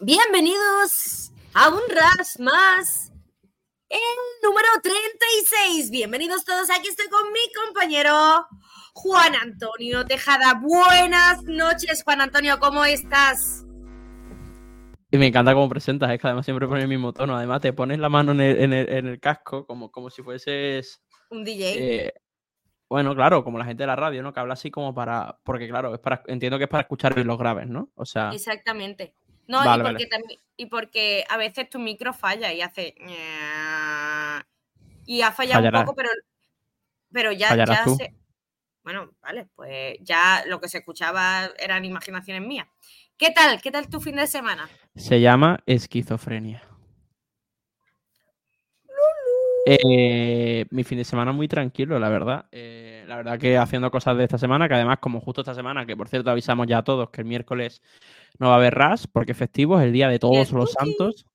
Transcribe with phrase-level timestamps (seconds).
[0.00, 3.12] Bienvenidos a un RAS más.
[3.88, 3.98] El
[4.44, 5.90] número 36.
[5.90, 6.70] Bienvenidos todos.
[6.70, 8.46] Aquí estoy con mi compañero
[8.94, 10.54] Juan Antonio Tejada.
[10.54, 12.60] Buenas noches, Juan Antonio.
[12.60, 13.66] ¿Cómo estás?
[15.10, 17.36] Y me encanta cómo presentas, es que además siempre pones el mismo tono.
[17.36, 21.02] Además, te pones la mano en el, casco como, como si fueses.
[21.30, 22.04] Un DJ.
[22.06, 22.12] Eh,
[22.88, 24.32] bueno, claro, como la gente de la radio, ¿no?
[24.32, 25.40] Que habla así como para.
[25.42, 27.90] Porque, claro, es para, entiendo que es para escuchar los graves, ¿no?
[27.96, 28.30] O sea.
[28.32, 29.12] Exactamente.
[29.48, 32.94] No, y, porque también, y porque a veces tu micro falla y hace.
[35.06, 36.10] Y ha fallado un poco, pero,
[37.10, 38.14] pero ya, ya se.
[38.84, 42.68] Bueno, vale, pues ya lo que se escuchaba eran imaginaciones mías.
[43.16, 43.60] ¿Qué tal?
[43.60, 44.68] ¿Qué tal tu fin de semana?
[44.94, 46.62] Se llama esquizofrenia.
[49.66, 52.46] Eh, mi fin de semana muy tranquilo, la verdad.
[52.52, 55.84] Eh, la verdad que haciendo cosas de esta semana, que además, como justo esta semana,
[55.84, 57.82] que por cierto avisamos ya a todos que el miércoles
[58.38, 61.26] no va a haber RAS, porque es festivo, es el día de todos los santos.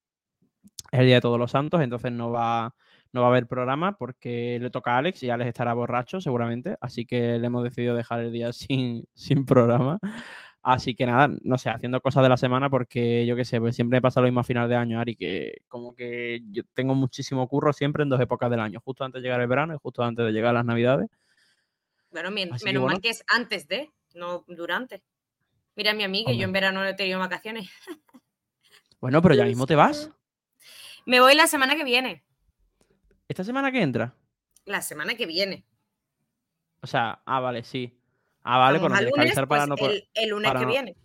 [0.92, 2.76] Es el día de todos los santos, entonces no va,
[3.12, 6.78] no va a haber programa porque le toca a Alex y Alex estará borracho seguramente.
[6.82, 10.00] Así que le hemos decidido dejar el día sin, sin programa.
[10.62, 13.76] Así que nada, no sé, haciendo cosas de la semana porque yo qué sé, pues
[13.76, 16.96] siempre me pasa lo mismo a final de año, Ari, que como que yo tengo
[16.96, 19.78] muchísimo curro siempre en dos épocas del año, justo antes de llegar el verano y
[19.78, 21.10] justo antes de llegar las navidades.
[22.12, 25.04] Bueno, menos mal que es antes de, no durante.
[25.76, 27.70] Mira mi amiga, yo en verano no he tenido vacaciones.
[29.00, 30.10] Bueno, pero ya mismo te vas.
[31.06, 32.24] Me voy la semana que viene.
[33.28, 34.16] ¿Esta semana que entra?
[34.64, 35.66] La semana que viene.
[36.82, 38.00] O sea, ah, vale, sí.
[38.44, 40.96] Ah, vale, pues no tienes que avisar para pues, no el, el lunes que viene.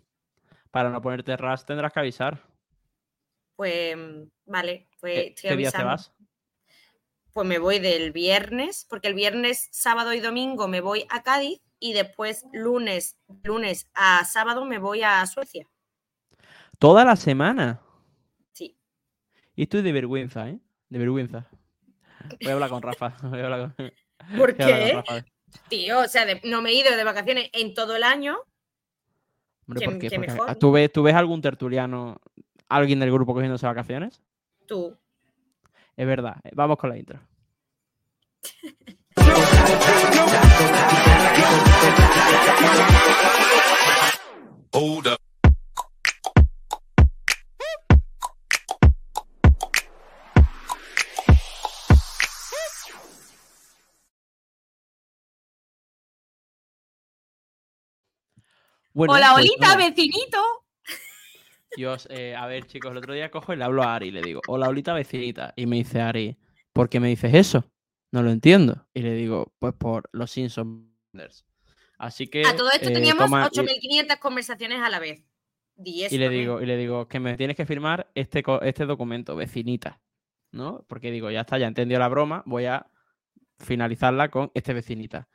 [0.71, 2.41] Para no ponerte ras tendrás que avisar.
[3.57, 3.97] Pues
[4.45, 6.13] vale, pues ¿Qué, día te vas?
[7.33, 11.61] Pues me voy del viernes, porque el viernes, sábado y domingo me voy a Cádiz
[11.79, 15.67] y después lunes, lunes a sábado me voy a Suecia.
[16.77, 17.81] ¿Toda la semana?
[18.51, 18.77] Sí.
[19.55, 20.59] Y estoy de vergüenza, ¿eh?
[20.89, 21.49] De vergüenza.
[22.41, 23.15] Voy a hablar con Rafa.
[23.23, 23.91] Voy a hablar con...
[24.37, 25.01] ¿Por qué?
[25.67, 28.37] Tío, o sea, no me he ido de vacaciones en todo el año.
[29.67, 30.55] Hombre, mejor.
[30.55, 32.19] ¿tú, ves, ¿Tú ves algún tertuliano,
[32.67, 34.21] alguien del grupo cogiéndose vacaciones?
[34.65, 34.97] Tú.
[35.95, 36.37] Es verdad.
[36.43, 37.19] Eh, vamos con la intro.
[59.07, 60.37] Hola, pues Olita, vecinito.
[61.77, 64.11] Dios, eh, a ver, chicos, el otro día cojo y le hablo a Ari y
[64.11, 65.53] le digo, hola, Olita, vecinita.
[65.55, 66.37] Y me dice Ari,
[66.73, 67.71] ¿por qué me dices eso?
[68.11, 68.87] No lo entiendo.
[68.93, 70.85] Y le digo, pues por los Simpsons.
[71.99, 72.45] Así que.
[72.45, 75.21] A todo esto eh, teníamos 8.500 conversaciones a la vez.
[75.77, 80.01] y le digo, y le digo que me tienes que firmar este, este documento, vecinita.
[80.51, 80.83] ¿No?
[80.87, 82.87] Porque digo, ya está, ya entendió la broma, voy a
[83.59, 85.27] finalizarla con este vecinita.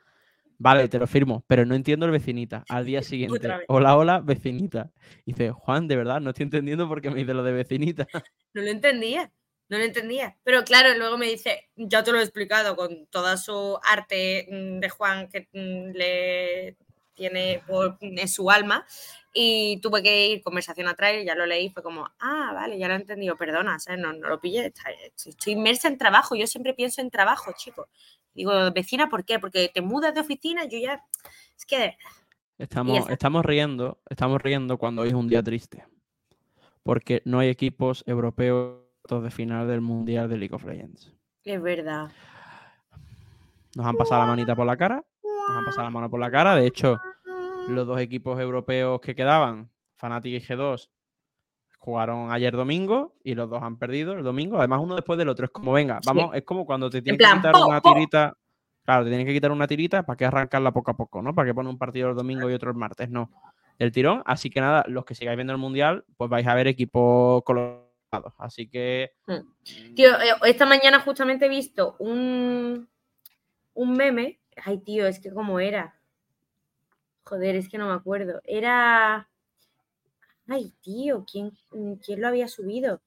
[0.58, 2.64] Vale, te lo firmo, pero no entiendo el vecinita.
[2.69, 4.91] Al día siguiente, hola, hola, vecinita.
[5.24, 8.08] Y dice, Juan, de verdad, no estoy entendiendo por qué me dice lo de vecinita.
[8.54, 9.32] No lo entendía,
[9.69, 10.36] no lo entendía.
[10.44, 14.80] Pero claro, luego me dice, ya te lo he explicado con toda su arte mm,
[14.80, 16.76] de Juan que mm, le
[17.14, 17.62] tiene
[18.00, 18.86] en su alma.
[19.36, 21.70] Y tuve que ir conversación atrás y ya lo leí.
[21.70, 24.72] Fue como, ah, vale, ya lo he entendido, perdona, No, no lo pillé.
[25.16, 26.36] Estoy inmersa en trabajo.
[26.36, 27.88] Yo siempre pienso en trabajo, chicos.
[28.32, 29.38] Digo, vecina, ¿por qué?
[29.38, 31.04] Porque te mudas de oficina, yo ya.
[31.56, 31.97] Es que.
[32.58, 35.84] Estamos, estamos riendo, estamos riendo cuando hoy es un día triste.
[36.84, 41.12] Porque no hay equipos europeos de final del Mundial de League of Legends.
[41.44, 42.10] Es verdad.
[43.76, 45.04] Nos han pasado la manita por la cara.
[45.22, 46.54] Nos han pasado la mano por la cara.
[46.54, 46.98] De hecho,
[47.69, 50.88] los dos equipos europeos que quedaban, Fnatic y G2,
[51.84, 54.56] Jugaron ayer domingo y los dos han perdido el domingo.
[54.56, 55.44] Además, uno después del otro.
[55.44, 58.38] Es como, venga, vamos, es como cuando te tienen que quitar una tirita.
[58.86, 61.34] Claro, te tienen que quitar una tirita para que arrancarla poco a poco, ¿no?
[61.34, 63.31] Para que pone un partido el domingo y otro el martes, no.
[63.78, 64.22] El tirón.
[64.25, 67.84] Así que nada, los que sigáis viendo el mundial, pues vais a ver equipos colorados.
[68.39, 69.13] Así que.
[69.27, 69.95] Hmm.
[69.95, 72.89] Tío, eh, esta mañana justamente he visto un,
[73.75, 74.41] un meme.
[74.65, 75.99] Ay, tío, es que cómo era.
[77.25, 78.41] Joder, es que no me acuerdo.
[78.45, 79.28] Era
[80.49, 83.01] Ay, tío, ¿quién, mm, ¿quién lo había subido?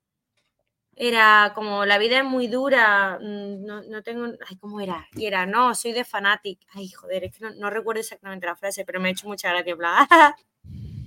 [0.95, 5.07] Era como, la vida es muy dura, mm, no, tengo, ay, ¿cómo era?
[5.13, 6.59] Y era, no, soy de Fanatic.
[6.73, 9.75] Ay, joder, es que no, recuerdo exactamente la frase, pero me ha hecho mucha gracia.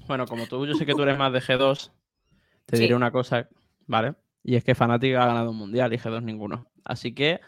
[0.06, 1.91] bueno, como tú, yo sé que tú eres más de G2,
[2.67, 3.49] te diré una cosa,
[3.90, 4.14] ¿vale?
[4.42, 6.70] Y es que Fanatic ha ganado un mundial y G2 ninguno.
[6.84, 7.40] Así que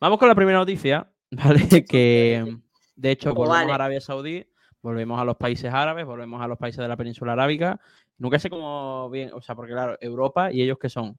[0.00, 1.84] vamos con la primera noticia, ¿vale?
[1.86, 2.58] que
[2.96, 4.44] de hecho, volvemos a Arabia Saudí
[4.82, 7.80] volvemos a los países árabes, volvemos a los países de la península arábica.
[8.18, 11.18] Nunca sé cómo bien, o sea, porque claro, Europa y ellos que son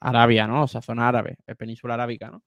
[0.00, 0.64] Arabia, ¿no?
[0.64, 2.42] O sea, zona árabe, eh, península arábica, ¿no?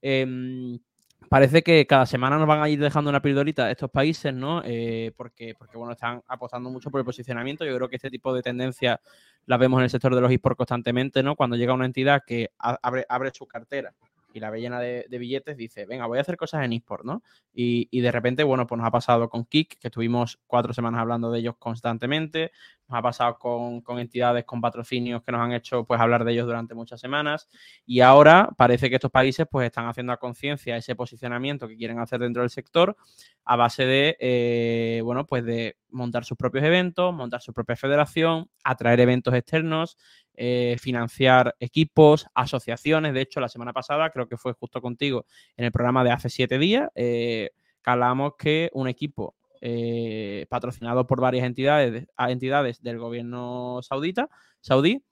[0.00, 0.78] Em,
[1.28, 4.62] parece que cada semana nos van a ir dejando una pildorita estos países, ¿no?
[4.64, 7.64] Eh, porque, porque, bueno, están apostando mucho por el posicionamiento.
[7.64, 8.98] Yo creo que este tipo de tendencias
[9.46, 11.36] las vemos en el sector de los esports constantemente, ¿no?
[11.36, 13.94] Cuando llega una entidad que abre, abre su cartera
[14.38, 17.22] y la ve llena de, billetes, dice, venga, voy a hacer cosas en eSport, ¿no?
[17.52, 21.30] Y, de repente, bueno, pues nos ha pasado con Kik, que estuvimos cuatro semanas hablando
[21.30, 22.52] de ellos constantemente,
[22.88, 26.46] nos ha pasado con, entidades con patrocinios que nos han hecho pues hablar de ellos
[26.46, 27.48] durante muchas semanas
[27.84, 31.98] y ahora parece que estos países pues están haciendo a conciencia ese posicionamiento que quieren
[31.98, 32.96] hacer dentro del sector
[33.44, 38.48] a base de, eh, bueno, pues de montar sus propios eventos, montar su propia federación,
[38.62, 39.96] atraer eventos externos,
[40.40, 43.12] eh, financiar equipos, asociaciones.
[43.12, 45.26] De hecho, la semana pasada, creo que fue justo contigo,
[45.56, 47.50] en el programa de hace siete días, eh,
[47.82, 54.28] calamos que un equipo eh, patrocinado por varias entidades, entidades del gobierno saudita,
[54.60, 55.02] saudí,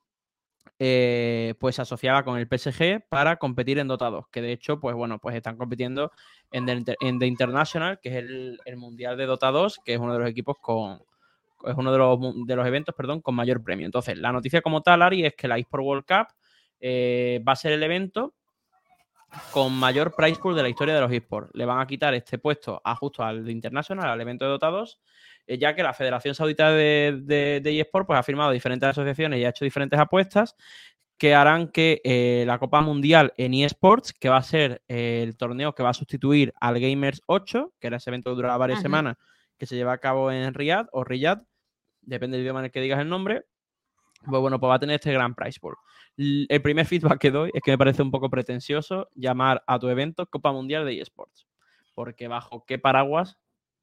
[0.79, 4.79] eh, pues se asociaba con el PSG para competir en Dota 2, que de hecho,
[4.79, 6.11] pues bueno, pues están compitiendo
[6.51, 10.29] en The, International, que es el, Mundial de Dota 2, que es uno de los
[10.29, 11.01] equipos con,
[11.65, 13.85] es uno de los, de los eventos, perdón, con mayor premio.
[13.85, 16.27] Entonces, la noticia como tal, Ari, es que la eSport World Cup
[16.79, 18.33] eh, va a ser el evento
[19.51, 21.51] con mayor price pool de la historia de los esports.
[21.53, 24.67] Le van a quitar este puesto a justo al de International, al evento de Dota
[24.67, 24.99] 2,
[25.47, 29.45] eh, ya que la Federación Saudita de, de, eSport pues, ha firmado diferentes asociaciones y
[29.45, 30.55] ha hecho diferentes apuestas
[31.17, 35.35] que harán que eh, la Copa Mundial en eSports, que va a ser eh, el
[35.35, 38.81] torneo que va a sustituir al Gamers 8, que era ese evento que duraba varias
[38.81, 39.17] semanas,
[39.57, 41.43] que se lleva a cabo en Riyadh o Riyadh,
[42.01, 43.45] depende del idioma en el que digas el nombre,
[44.25, 45.75] pues bueno, pues va a tener este gran price pool.
[46.17, 49.89] El primer feedback que doy es que me parece un poco pretencioso llamar a tu
[49.89, 51.47] evento Copa Mundial de eSports.
[51.93, 53.37] Porque bajo qué paraguas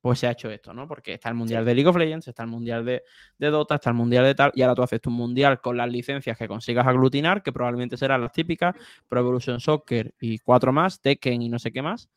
[0.04, 0.86] pues se ha hecho esto, ¿no?
[0.86, 3.02] Porque está el Mundial de League of Legends, está el Mundial de,
[3.38, 6.36] Dota, está el Mundial de tal, y ahora tú haces tu Mundial con las licencias
[6.36, 8.74] que consigas aglutinar, que probablemente serán las típicas,
[9.08, 12.10] Pro Evolution Soccer y cuatro más, Tekken y no sé qué más,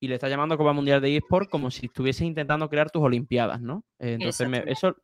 [0.00, 3.60] y le estás llamando Copa Mundial de eSports como si estuvieses intentando crear tus Olimpiadas,
[3.60, 3.84] ¿no?
[3.98, 4.96] Entonces, eso,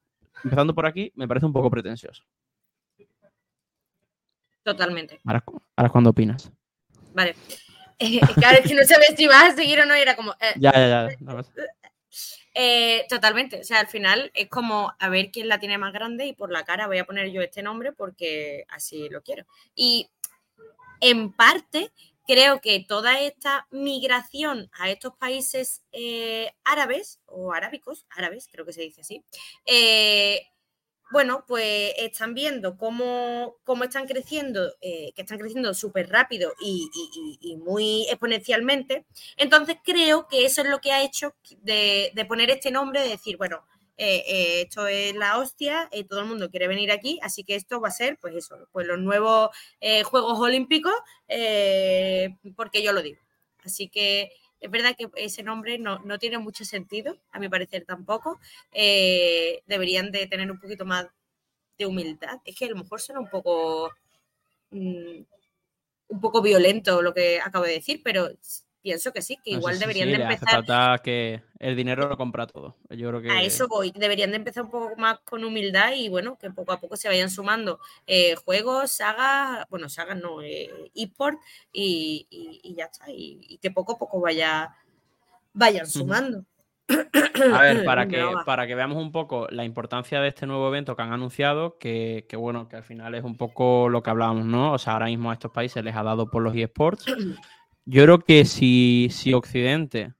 [0.42, 2.22] empezando por aquí, me parece un poco pretencioso.
[4.62, 5.20] Totalmente.
[5.24, 5.44] Ahora,
[5.76, 6.50] ahora ¿cuándo opinas?
[7.12, 7.34] Vale.
[7.98, 10.32] Eh, claro, es que no sabes si vas a seguir o no, era como...
[10.32, 11.44] Eh, ya, ya, ya.
[12.56, 16.26] Eh, totalmente, o sea, al final es como a ver quién la tiene más grande
[16.26, 19.44] y por la cara voy a poner yo este nombre porque así lo quiero.
[19.74, 20.08] Y
[21.00, 21.92] en parte
[22.26, 25.82] creo que toda esta migración a estos países
[26.64, 29.24] árabes o arábicos, árabes creo que se dice así,
[31.14, 36.90] bueno, pues están viendo cómo, están creciendo, eh, que están creciendo súper rápido y,
[37.58, 39.06] muy exponencialmente.
[39.36, 43.36] Entonces creo que eso es lo que ha hecho de, poner este nombre, de decir,
[43.36, 43.64] bueno,
[43.96, 47.80] eh, eh, esto es la hostia, todo el mundo quiere venir aquí, así que esto
[47.80, 49.50] va a ser, pues eso, pues los nuevos
[50.04, 50.94] Juegos Olímpicos,
[52.56, 53.20] porque yo lo digo.
[53.64, 54.32] Así que
[54.64, 58.40] es verdad que ese nombre no, tiene mucho sentido, a mi parecer tampoco.
[58.72, 61.06] Eh, deberían de tener un poquito más
[61.78, 62.40] de humildad.
[62.46, 63.92] Es que a lo mejor suena un poco,
[64.70, 65.22] mm,
[66.08, 68.30] un poco violento lo que acabo de decir, pero
[68.84, 71.00] pienso que sí, que igual deberían de empezar.
[71.00, 72.76] que el dinero lo compra todo.
[72.90, 73.30] Yo creo que...
[73.30, 73.90] A eso voy.
[73.96, 77.08] Deberían de empezar un poco más con humildad y bueno, que poco a poco se
[77.08, 81.38] vayan sumando eh, juegos, sagas, bueno, sagas no, eh, eSport
[81.72, 82.28] y,
[82.76, 83.06] ya está.
[83.08, 84.76] Y, que poco a poco vaya,
[85.54, 86.44] vayan sumando.
[86.86, 90.94] A ver, para que, para que veamos un poco la importancia de este nuevo evento
[90.94, 94.44] que han anunciado, que, que, bueno, que al final es un poco lo que hablábamos,
[94.44, 94.74] ¿no?
[94.74, 97.06] O sea, ahora mismo a estos países les ha dado por los eSports.
[97.86, 100.14] Yo creo que si, si Occidente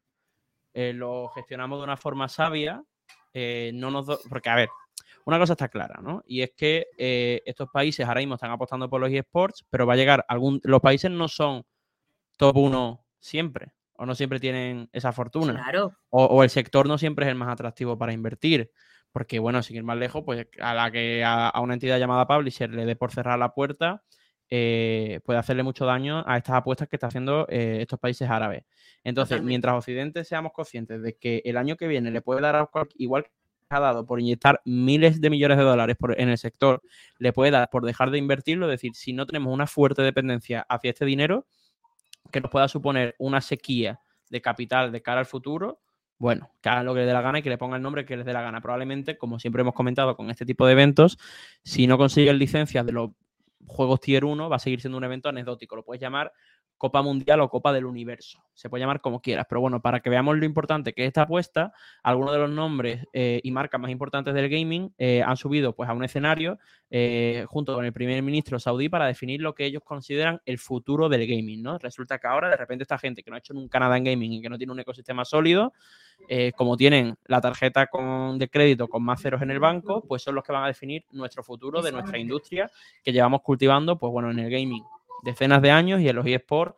[0.75, 2.83] eh, lo gestionamos de una forma sabia,
[3.33, 4.07] eh, no nos...
[4.29, 4.69] Porque, a ver,
[5.25, 6.23] una cosa está clara, ¿no?
[6.27, 9.95] Y es que eh, estos países ahora mismo están apostando por los eSports, pero va
[9.95, 10.61] a llegar algún...
[10.65, 11.65] Los países no son
[12.37, 15.55] top 1 siempre, o no siempre tienen esa fortuna.
[15.55, 15.97] Claro.
[16.11, 18.71] O, el sector no siempre es el más atractivo para invertir.
[19.11, 22.27] Porque, bueno, sin ir más lejos, pues a la que a, a una entidad llamada
[22.27, 24.03] Publisher le dé por cerrar la puerta,
[24.51, 28.65] eh, puede hacerle mucho daño a estas apuestas que están haciendo eh, estos países árabes.
[29.03, 33.25] Entonces, mientras Occidente seamos conscientes de que el año que viene le puede dar igual
[33.25, 33.31] que
[33.71, 36.83] ha dado por inyectar miles de millones de dólares en el sector,
[37.19, 40.65] le puede dar por dejar de invertirlo, es decir, si no tenemos una fuerte dependencia
[40.69, 41.47] hacia este dinero,
[42.31, 45.81] que nos pueda suponer una sequía de capital de cara al futuro,
[46.19, 48.05] bueno, que hagan lo que les dé la gana y que le pongan el nombre
[48.05, 48.61] que les dé la gana.
[48.61, 51.19] Probablemente, como siempre hemos comentado con este tipo de eventos,
[51.65, 53.11] si no consiguen licencias de los
[53.67, 55.77] juegos tier 1 va a seguir siendo un evento anecdótico.
[55.77, 56.33] Lo puedes llamar
[56.79, 58.43] Copa Mundial o Copa del Universo.
[58.53, 61.23] Se puede llamar como quieras, pero bueno, para que veamos lo importante que es esta
[61.23, 65.75] apuesta, algunos de los nombres eh, y marcas más importantes del gaming eh, han subido
[65.75, 66.59] pues, a un escenario
[66.91, 71.09] eh, junto con el primer ministro saudí para definir lo que ellos consideran el futuro
[71.09, 71.63] del gaming.
[71.63, 71.79] ¿no?
[71.79, 74.35] Resulta que ahora de repente esta gente que no ha hecho nunca nada en gaming
[74.35, 75.73] y que no tiene un ecosistema sólido,
[76.57, 80.35] como tienen la tarjeta con, de crédito con más ceros en el banco, pues son
[80.37, 82.71] los que van a definir nuestro futuro de nuestra industria
[83.03, 84.85] que llevamos cultivando, pues bueno, en el gaming
[85.25, 86.77] decenas de años y en los eSports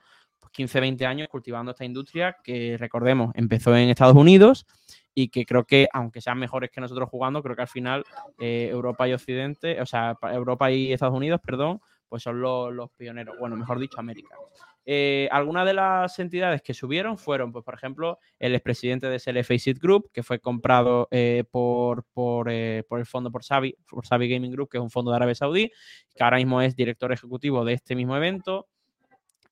[0.56, 4.66] 15, 20 años cultivando esta industria que, recordemos, empezó en Estados Unidos
[5.14, 8.04] y que creo que, aunque sean mejores que nosotros jugando, creo que al final
[8.38, 13.36] eh, Europa y Occidente, o sea, Europa y Estados Unidos, perdón, pues son los, pioneros,
[13.38, 14.34] bueno, mejor dicho, América.
[14.88, 19.72] Eh, algunas de las entidades que subieron fueron, pues, por ejemplo, el expresidente de SL
[19.80, 22.48] Group, que fue comprado eh, por, por,
[22.88, 25.34] por, el fondo por Savi, por Savi Gaming Group, que es un fondo de Arabia
[25.34, 25.72] Saudí,
[26.14, 28.68] que ahora mismo es director ejecutivo de este mismo evento.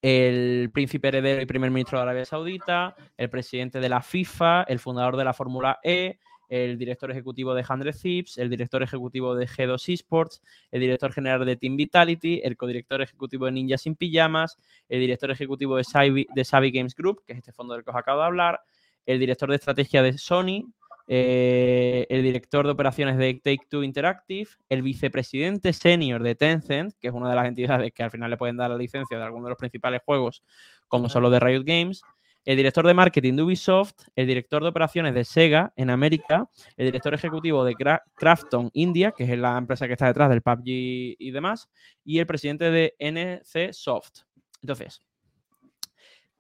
[0.01, 4.79] El príncipe heredero y primer ministro de Arabia Saudita, el presidente de la FIFA, el
[4.79, 6.21] fundador de la Fórmula E,
[6.55, 11.45] el director ejecutivo de Hundred Thieves, el director ejecutivo de G2 Esports, el director general
[11.45, 14.57] de Team Vitality, el codirector ejecutivo de Ninja Sin Pijamas,
[14.89, 17.97] el director ejecutivo de Savi, de Games Group, que es este fondo del que os
[17.97, 18.61] acabo de hablar,
[19.05, 20.73] el director de estrategia de Sony,
[21.09, 27.09] eh, el director de operaciones de Take Two Interactive, el vicepresidente senior de Tencent, que
[27.09, 29.47] es una de las entidades que al final le pueden dar la licencia de algunos
[29.47, 30.45] de los principales juegos,
[30.87, 32.03] como son los de Riot Games,
[32.45, 36.87] el director de marketing de Ubisoft, el director de operaciones de Sega en América, el
[36.87, 37.75] director ejecutivo de
[38.15, 41.69] Crafton India, que es la empresa que está detrás del PUBG y demás,
[42.05, 44.23] y el presidente de NC Soft.
[44.61, 45.01] Entonces,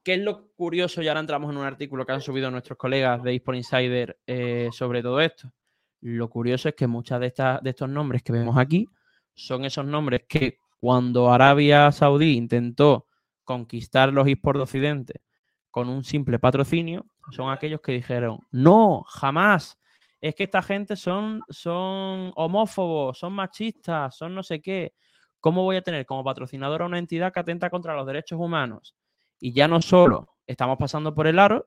[0.02, 1.00] ¿Qué es lo curioso?
[1.00, 4.68] Y ahora entramos en un artículo que han subido nuestros colegas de eSport Insider eh,
[4.70, 5.50] sobre todo esto.
[6.02, 7.32] Lo curioso es que muchos de,
[7.62, 8.86] de estos nombres que vemos aquí
[9.32, 13.06] son esos nombres que cuando Arabia Saudí intentó
[13.44, 15.23] conquistar los eSports de Occidente
[15.74, 19.76] con un simple patrocinio, son aquellos que dijeron, no, jamás,
[20.20, 24.94] es que esta gente son, son homófobos, son machistas, son no sé qué.
[25.40, 28.94] ¿Cómo voy a tener como patrocinador a una entidad que atenta contra los derechos humanos?
[29.40, 31.66] Y ya no solo estamos pasando por el aro,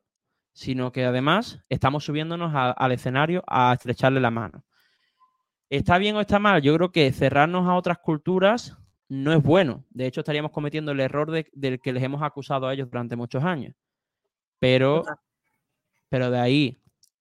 [0.53, 4.63] sino que además estamos subiéndonos al escenario a estrecharle la mano.
[5.69, 6.61] ¿Está bien o está mal?
[6.61, 8.77] Yo creo que cerrarnos a otras culturas
[9.09, 9.83] no es bueno.
[9.89, 13.43] De hecho, estaríamos cometiendo el error del que les hemos acusado a ellos durante muchos
[13.43, 13.75] años.
[14.59, 15.03] Pero,
[16.09, 16.77] pero de ahí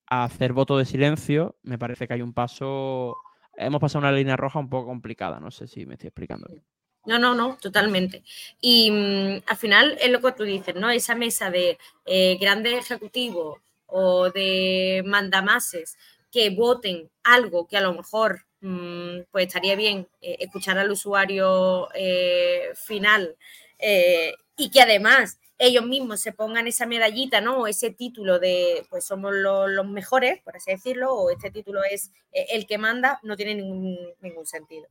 [0.09, 3.17] a hacer voto de silencio, me parece que hay un paso.
[3.57, 5.41] Hemos pasado una línea roja un poco complicada.
[5.41, 6.65] No sé si me estoy explicando bien.
[7.07, 8.23] No, no, no, totalmente.
[8.61, 10.91] Y mm, al final es lo que tú dices, ¿no?
[10.91, 15.97] Esa mesa de eh, grandes ejecutivos o de mandamases
[16.33, 21.89] que voten algo que a lo mejor mm, pues estaría bien eh, escuchar al usuario
[21.95, 23.37] eh, final
[24.57, 27.61] y que además ellos mismos se pongan esa medallita, ¿no?
[27.61, 32.11] O ese título de, pues somos los, mejores, por así decirlo, o este título es
[32.33, 34.89] el que manda, no tiene ningún sentido.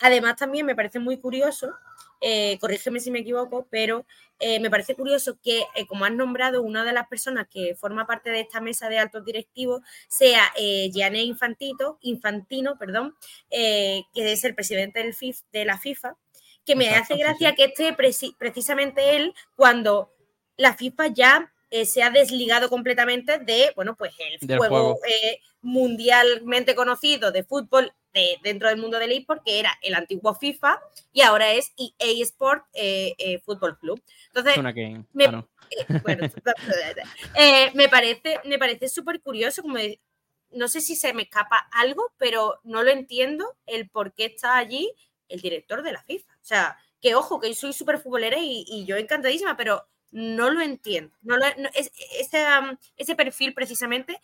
[0.00, 1.72] Además, también me parece muy curioso,
[2.20, 4.04] eh, corrígeme si me equivoco, pero
[4.40, 8.06] eh, me parece curioso que, eh, como has nombrado, una de las personas que forma
[8.06, 13.16] parte de esta mesa de altos directivos sea Gianni Infantito, Infantino, perdón,
[13.50, 15.08] que es el presidente
[15.52, 16.16] de la FIFA,
[16.64, 17.96] que me hace gracia que esté
[18.38, 20.12] precisamente él cuando
[20.56, 21.52] la FIFA ya
[21.84, 24.98] se ha desligado completamente de, bueno, pues el juego,
[25.62, 27.94] mundialmente conocido de fútbol
[28.42, 30.80] dentro del mundo del eSport, que era el antiguo FIFA
[31.12, 34.02] y ahora es EA Sport eh, eh, Fútbol Club.
[34.26, 34.58] Entonces,
[35.12, 35.24] me,
[37.34, 39.76] eh, me, parece, me parece súper curioso, como
[40.50, 44.58] no sé si se me escapa algo, pero no lo entiendo el por qué está
[44.58, 44.92] allí
[45.28, 46.31] el director de la FIFA.
[46.42, 51.16] O sea, que ojo, que soy súper futbolera y, yo encantadísima, pero no lo entiendo.
[51.22, 51.36] No
[51.74, 51.90] ese,
[52.96, 54.20] ese, perfil precisamente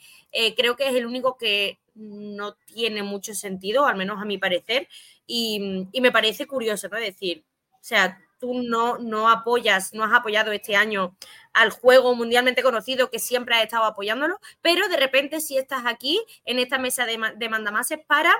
[0.56, 4.88] creo que es el único que no tiene mucho sentido, al menos a mi parecer,
[5.26, 6.96] y, me parece curioso, ¿no?
[6.96, 11.16] decir, o sea, tú no, no apoyas, no has apoyado este año
[11.52, 16.20] al juego mundialmente conocido que siempre has estado apoyándolo, pero de repente si estás aquí
[16.44, 18.32] en esta mesa de, de mandamases para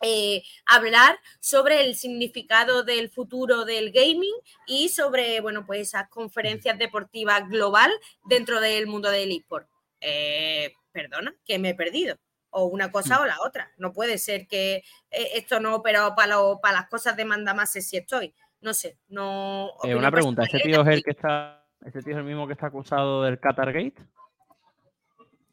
[0.00, 4.34] eh, hablar sobre el significado del futuro del gaming
[4.66, 7.90] y sobre, bueno, pues esas conferencias deportivas global
[8.24, 9.68] dentro del mundo del eSport.
[10.00, 12.18] Eh, perdona, que me he perdido
[12.50, 13.22] o una cosa mm.
[13.22, 13.72] o la otra.
[13.76, 14.76] No puede ser que
[15.10, 18.34] eh, esto no operado para, para las cosas de manda más si estoy.
[18.60, 19.70] No sé, no.
[19.84, 22.54] Eh, una pregunta, ¿ese tío es el que está, ese tío es el mismo que
[22.54, 24.02] está acusado del Qatar Gate?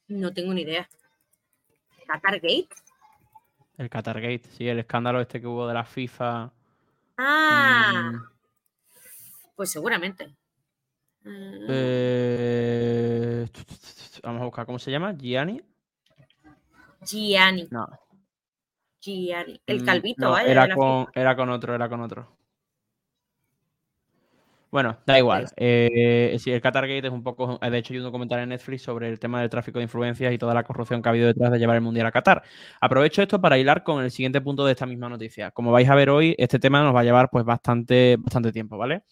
[0.07, 0.89] No tengo ni idea.
[2.07, 2.69] ¿Qatar Gate?
[3.77, 6.51] El Qatar Gate, sí, el escándalo este que hubo de la FIFA.
[7.17, 8.11] Ah.
[8.13, 8.23] Mm.
[9.55, 10.35] Pues seguramente.
[11.67, 13.47] Eh,
[14.23, 15.13] Vamos a buscar cómo se llama.
[15.13, 15.61] Gianni.
[17.01, 17.67] Gianni.
[17.71, 17.87] No.
[19.01, 19.61] Gianni.
[19.65, 20.49] El Mm, calvito, no, vaya.
[20.51, 22.37] Era con, era con otro, era con otro.
[24.75, 25.47] Bueno, da igual.
[25.55, 27.57] Eh, sí, el Qatar Gate es un poco.
[27.59, 30.37] De hecho, hay un documental en Netflix sobre el tema del tráfico de influencias y
[30.37, 32.43] toda la corrupción que ha habido detrás de llevar el mundial a Qatar.
[32.81, 35.51] Aprovecho esto para hilar con el siguiente punto de esta misma noticia.
[35.51, 38.77] Como vais a ver hoy, este tema nos va a llevar pues bastante, bastante tiempo,
[38.77, 39.03] ¿vale?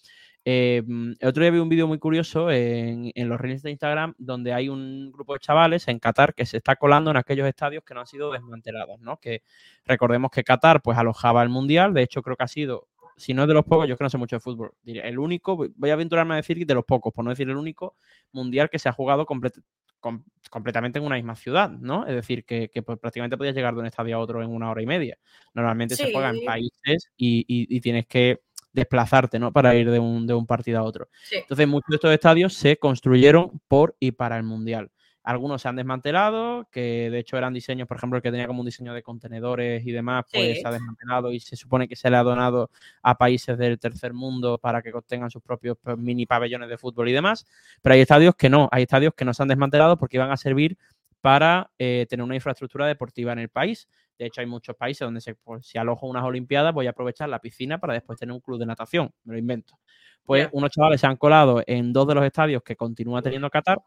[0.43, 4.15] Eh, el otro día vi un vídeo muy curioso en, en los reels de Instagram
[4.17, 7.85] donde hay un grupo de chavales en Qatar que se está colando en aquellos estadios
[7.85, 9.15] que no han sido desmantelados, ¿no?
[9.15, 9.43] Que
[9.85, 13.43] recordemos que Qatar pues alojaba el mundial, de hecho creo que ha sido si no
[13.43, 15.89] es de los pocos, yo es que no sé mucho de fútbol, el único, voy
[15.89, 17.95] a aventurarme a decir de los pocos, por no decir el único
[18.31, 19.61] mundial que se ha jugado complet-
[19.99, 22.05] com- completamente en una misma ciudad, ¿no?
[22.05, 24.69] Es decir, que, que, pues, prácticamente podías llegar de un estadio a otro en una
[24.69, 25.17] hora y media.
[25.53, 28.41] Normalmente se juega en países y, y- y tienes que
[28.73, 29.53] desplazarte, ¿no?
[29.53, 31.07] Para ir de un, de un partido a otro.
[31.23, 31.35] Sí.
[31.37, 34.89] Entonces, muchos de estos estadios se construyeron por y para el Mundial.
[35.23, 38.59] Algunos se han desmantelado, que de hecho eran diseños, por ejemplo, el que tenía como
[38.59, 40.61] un diseño de contenedores y demás, pues Sí.
[40.61, 42.69] se ha desmantelado y se supone que se le ha donado
[43.01, 47.07] a países del tercer mundo para que tengan sus propios pues, mini pabellones de fútbol
[47.07, 47.45] y demás.
[47.81, 50.37] Pero hay estadios que no, hay estadios que no se han desmantelado porque iban a
[50.37, 50.77] servir
[51.21, 53.87] para eh, tener una infraestructura deportiva en el país.
[54.19, 57.29] De hecho, hay muchos países donde se, pues, si alojo unas Olimpiadas, voy a aprovechar
[57.29, 59.09] la piscina para después tener un club de natación.
[59.23, 59.79] Me lo invento.
[60.25, 63.79] Pues unos chavales se han colado en dos de los estadios que continúa teniendo Qatar,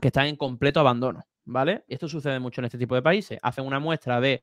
[0.00, 1.84] que están en completo abandono, ¿vale?
[1.88, 3.38] Y esto sucede mucho en este tipo de países.
[3.42, 4.42] Hacen una muestra de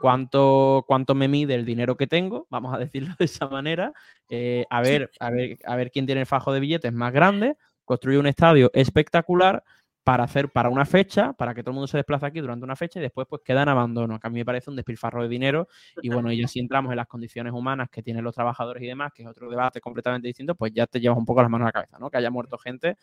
[0.00, 3.92] cuánto, cuánto me mide el dinero que tengo, vamos a decirlo de esa manera,
[4.28, 7.56] eh, a, ver, a, ver, a ver quién tiene el fajo de billetes más grande,
[7.84, 9.62] construye un estadio espectacular
[10.06, 12.76] para hacer para una fecha, para que todo el mundo se desplace aquí durante una
[12.76, 15.28] fecha y después pues queda en abandono, que a mí me parece un despilfarro de
[15.28, 15.66] dinero
[16.00, 18.86] y bueno, y ya si entramos en las condiciones humanas que tienen los trabajadores y
[18.86, 21.64] demás, que es otro debate completamente distinto, pues ya te llevas un poco las manos
[21.64, 22.08] a la cabeza, ¿no?
[22.08, 22.96] Que haya muerto gente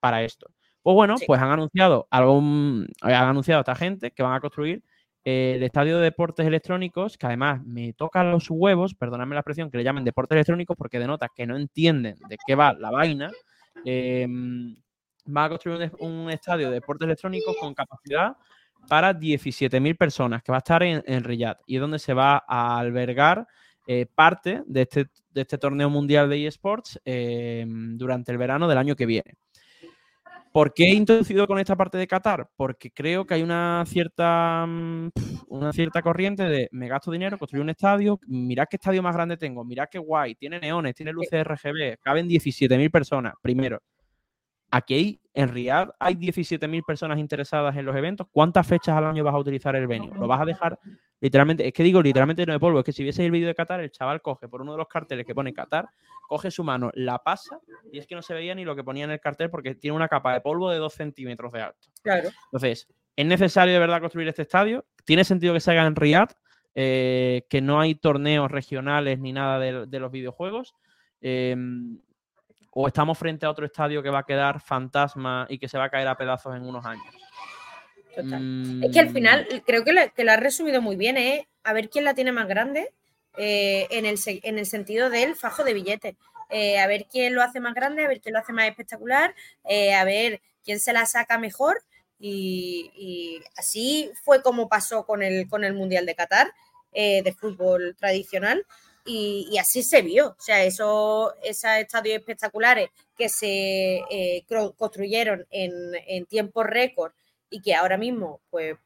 [0.00, 0.46] para esto.
[0.88, 1.26] Pues bueno, Sí.
[1.26, 4.82] pues han anunciado algún, han anunciado a esta gente que van a construir
[5.22, 9.70] eh, el estadio de deportes electrónicos, que además me tocan los huevos, perdonadme la expresión,
[9.70, 13.30] que le llamen deportes electrónicos porque denota que no entienden de qué va la vaina.
[13.84, 14.26] Eh,
[15.36, 18.36] va a construir un, un estadio de deportes electrónicos con capacidad
[18.88, 22.42] para 17.000 personas, que va a estar en, en Riyadh y es donde se va
[22.48, 23.46] a albergar
[23.86, 28.78] eh, parte de este, de este torneo mundial de eSports eh, durante el verano del
[28.78, 29.34] año que viene.
[30.58, 32.48] ¿Por qué he introducido con esta parte de Qatar?
[32.56, 35.10] Porque creo que hay una cierta, mm,
[35.50, 39.36] una cierta corriente de me gasto dinero, construyo un estadio, mirad qué estadio más grande
[39.36, 43.80] tengo, mirad qué guay, tiene neones, tiene luces RGB, caben 17.000 personas, primero.
[44.70, 48.26] Aquí hay, en Riyadh hay 17.000 personas interesadas en los eventos.
[48.30, 50.10] ¿Cuántas fechas al año vas a utilizar el venue?
[50.14, 50.78] ¿Lo vas a dejar
[51.20, 51.66] literalmente?
[51.66, 52.80] Es que digo literalmente no de polvo.
[52.80, 54.88] Es que si viese el vídeo de Qatar, el chaval coge por uno de los
[54.88, 55.88] carteles que pone Qatar,
[56.26, 59.04] coge su mano, la pasa y es que no se veía ni lo que ponía
[59.04, 61.88] en el cartel porque tiene una capa de polvo de 2 centímetros de alto.
[62.02, 62.28] Claro.
[62.44, 64.84] Entonces, ¿es necesario de verdad construir este estadio?
[65.06, 66.32] ¿Tiene sentido que se haga en Riyadh?
[66.74, 70.74] Eh, que no hay torneos regionales ni nada de, de los videojuegos.
[71.20, 71.56] Eh,
[72.70, 75.84] o estamos frente a otro estadio que va a quedar fantasma y que se va
[75.84, 77.06] a caer a pedazos en unos años.
[78.14, 78.82] Total.
[78.82, 81.48] Es que al Mm, final creo que, la, que has resumido muy bien, ¿eh?
[81.62, 82.92] A ver quién la tiene más grande
[83.36, 86.16] eh, en, el, en el sentido del fajo de billetes.
[86.50, 89.34] Eh, a ver quién lo hace más grande, a ver quién lo hace más espectacular,
[89.64, 91.82] eh, a ver quién se la saca mejor.
[92.18, 96.52] Y, y así fue como pasó con el, con el Mundial de Qatar
[96.92, 98.64] eh, de fútbol tradicional.
[99.10, 100.36] Y, y así se vio.
[100.38, 104.44] O sea, eso, esos estadios espectaculares que se eh,
[104.76, 105.72] construyeron en,
[106.06, 107.12] en tiempo récord
[107.48, 108.76] y que ahora mismo pues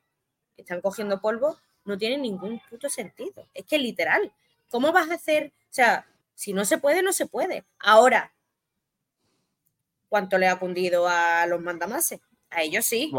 [0.57, 3.49] están cogiendo polvo, no tiene ningún puto sentido.
[3.53, 4.33] Es que literal,
[4.71, 5.53] ¿cómo vas a hacer?
[5.65, 7.65] O sea, si no se puede, no se puede.
[7.81, 8.33] Ahora,
[10.09, 12.21] ¿cuánto le ha cundido a los mandamases?
[12.51, 13.11] A ellos sí.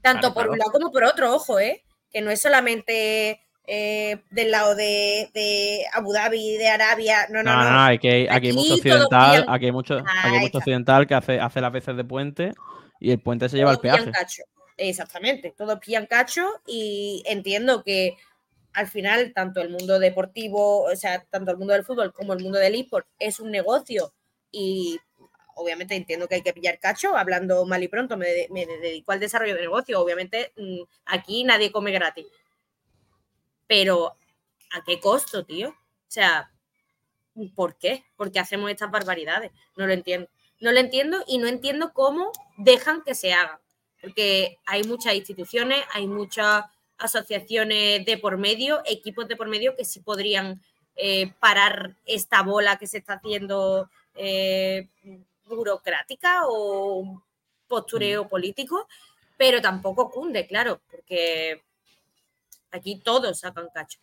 [0.00, 1.84] Tanto por un lado como por otro, ojo, ¿eh?
[2.10, 7.26] Que no es solamente eh, del lado de, de Abu Dhabi, de Arabia.
[7.30, 7.64] No, no, No, no.
[7.64, 11.14] no, no, aquí, hay- aquí mucho occidental, aquí hay mucho, aquí hay mucho occidental que
[11.14, 12.52] hace, hace las veces de puente
[13.00, 14.10] y el puente se lleva pillan peaje.
[14.10, 14.42] cacho.
[14.76, 18.16] Exactamente, todos pillan cacho y entiendo que
[18.72, 22.42] al final tanto el mundo deportivo, o sea, tanto el mundo del fútbol como el
[22.42, 24.12] mundo del eSport es un negocio
[24.50, 24.98] y
[25.54, 29.20] obviamente entiendo que hay que pillar cacho, hablando mal y pronto, me, me dedico al
[29.20, 32.26] desarrollo de negocio, obviamente mm, aquí nadie come gratis,
[33.72, 34.18] pero
[34.72, 35.70] ¿a qué costo, tío?
[35.70, 35.74] O
[36.06, 36.52] sea,
[37.54, 38.04] ¿por qué?
[38.16, 39.50] ¿Por qué hacemos estas barbaridades?
[39.78, 40.28] No lo entiendo.
[40.60, 43.58] No lo entiendo y no entiendo cómo dejan que se hagan
[44.02, 46.66] porque hay muchas instituciones, hay muchas
[46.98, 50.60] asociaciones de por medio, equipos de por medio que sí podrían
[50.94, 54.86] eh, parar esta bola que se está haciendo eh,
[55.46, 57.22] burocrática o
[57.68, 58.86] postureo político,
[59.38, 61.62] pero tampoco cunde, claro, porque
[62.72, 64.00] aquí todos sacan cacho.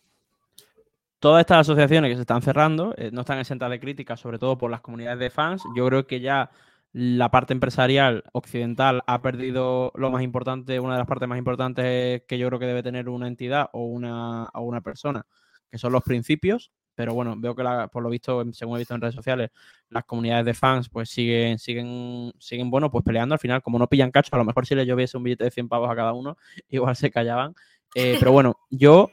[1.18, 4.56] Todas estas asociaciones que se están cerrando eh, no están exentas de críticas, sobre todo
[4.56, 5.62] por las comunidades de fans.
[5.76, 6.50] Yo creo que ya
[6.92, 12.22] la parte empresarial occidental ha perdido lo más importante, una de las partes más importantes
[12.26, 15.26] que yo creo que debe tener una entidad o una, o una persona,
[15.70, 16.72] que son los principios.
[16.94, 19.50] Pero bueno, veo que por lo visto, según he visto en redes sociales,
[19.88, 23.34] las comunidades de fans pues siguen, siguen, siguen, bueno, pues peleando.
[23.34, 25.50] Al final, como no pillan cacho, a lo mejor si les lloviese un billete de
[25.50, 26.36] 100 pavos a cada uno,
[26.68, 27.54] igual se callaban.
[27.94, 29.10] Eh, pero bueno, yo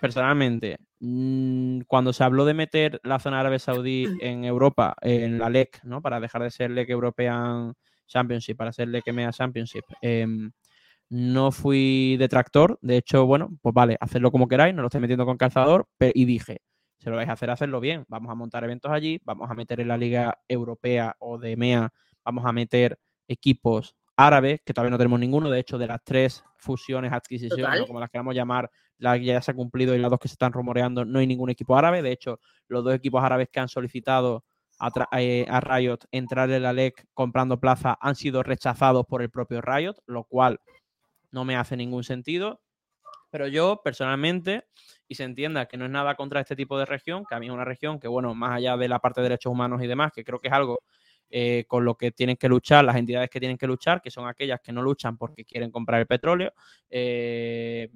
[0.00, 5.50] personalmente, mm, cuando se habló de meter la zona árabe saudí en Europa, en la
[5.50, 6.02] LEC, ¿no?
[6.02, 7.74] Para dejar de ser LEC European
[8.06, 10.50] Championship, para ser LEC EMEA Championship, em,
[11.10, 12.78] no fui detractor.
[12.82, 16.24] De hecho, bueno, pues vale, hacedlo como queráis, no lo estoy metiendo con calzador, y
[16.24, 16.62] dije,
[16.98, 18.04] si lo vais a hacer, hacerlo bien.
[18.08, 21.92] Vamos a montar eventos allí, vamos a meter en la Liga Europea o de EMEA,
[22.24, 25.48] vamos a meter equipos árabes, que todavía no tenemos ninguno.
[25.48, 29.52] De hecho, de las tres fusiones, adquisiciones, como las queramos llamar, la que ya se
[29.52, 32.02] ha cumplido y las dos que se están rumoreando, no hay ningún equipo árabe.
[32.02, 34.44] De hecho, los dos equipos árabes que han solicitado
[34.80, 39.60] a, eh, Riot entrar en la LEC comprando plaza han sido rechazados por el propio
[39.60, 40.60] Riot, lo cual
[41.30, 42.60] no me hace ningún sentido.
[43.30, 44.64] Pero yo, personalmente,
[45.06, 47.46] y se entienda que no es nada contra este tipo de región, que a mí
[47.46, 50.12] es una región que, bueno, más allá de la parte de derechos humanos y demás,
[50.12, 50.80] que creo que es algo
[51.30, 54.26] eh, con lo que tienen que luchar las entidades que tienen que luchar, que son
[54.26, 56.52] aquellas que no luchan porque quieren comprar el petróleo.
[56.88, 57.90] Eh,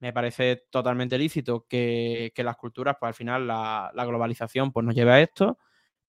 [0.00, 5.12] me parece totalmente lícito que, las culturas, pues al final la, globalización pues nos lleve
[5.12, 5.58] a esto,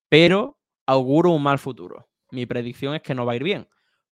[0.07, 2.07] pero auguro un mal futuro.
[2.31, 3.67] Mi predicción es que no va a ir bien,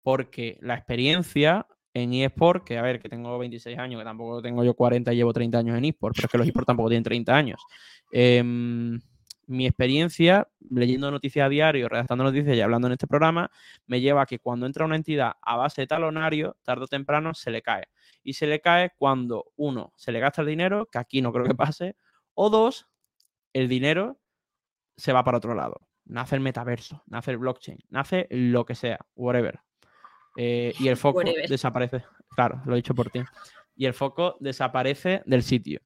[0.03, 4.65] porque la experiencia en eSport, que a ver, que tengo 26 años, que tampoco tengo
[4.65, 7.05] yo 40 y llevo 30 años en eSport, pero es que los eSport tampoco tienen
[7.05, 7.61] 30 años.
[8.11, 9.01] Em,
[9.47, 13.51] mi experiencia leyendo noticias a diario, redactando noticias y hablando en este programa,
[13.87, 17.35] me lleva a que cuando entra una entidad a base de talonario, tarde o temprano
[17.35, 17.89] se le cae.
[18.23, 21.45] Y se le cae cuando, uno, se le gasta el dinero, que aquí no creo
[21.45, 21.97] que pase,
[22.35, 22.87] o dos,
[23.53, 24.19] el dinero
[24.97, 25.81] se va para otro lado.
[26.05, 29.61] Nace el metaverso, nace el blockchain, nace lo que sea, whatever.
[30.37, 32.05] Eh, y el foco desaparece.
[32.35, 33.21] Claro, lo he dicho por ti.
[33.77, 35.81] Y el foco desaparece del sitio.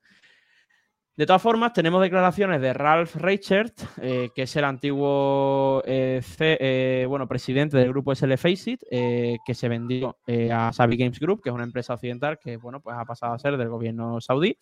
[1.18, 7.07] De todas formas, tenemos declaraciones de Ralph Reichert, eh, que es el antiguo eh, eh,
[7.09, 10.16] bueno, presidente del grupo SL que se vendió
[10.52, 13.38] a Sabi Games Group, que es una empresa occidental que bueno, pues ha pasado a
[13.40, 14.57] ser del gobierno saudí.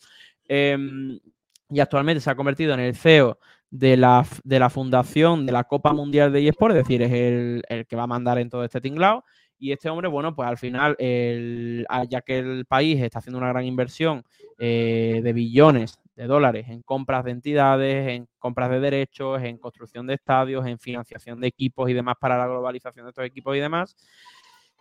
[0.48, 1.20] Em,
[1.68, 3.38] y actualmente se ha convertido en el CEO
[3.68, 7.64] de la, de la fundación de la Copa Mundial de eSport, es decir, es el,
[7.68, 9.24] el que va a mandar en todo este tinglao.
[9.58, 13.64] Y este hombre, bueno, pues al final, ya que el país está haciendo una gran
[13.64, 14.24] inversión
[14.58, 20.14] de billones de dólares en compras de entidades, en compras de derechos, en construcción de
[20.14, 23.96] estadios, en financiación de equipos y demás para la globalización de estos equipos y demás.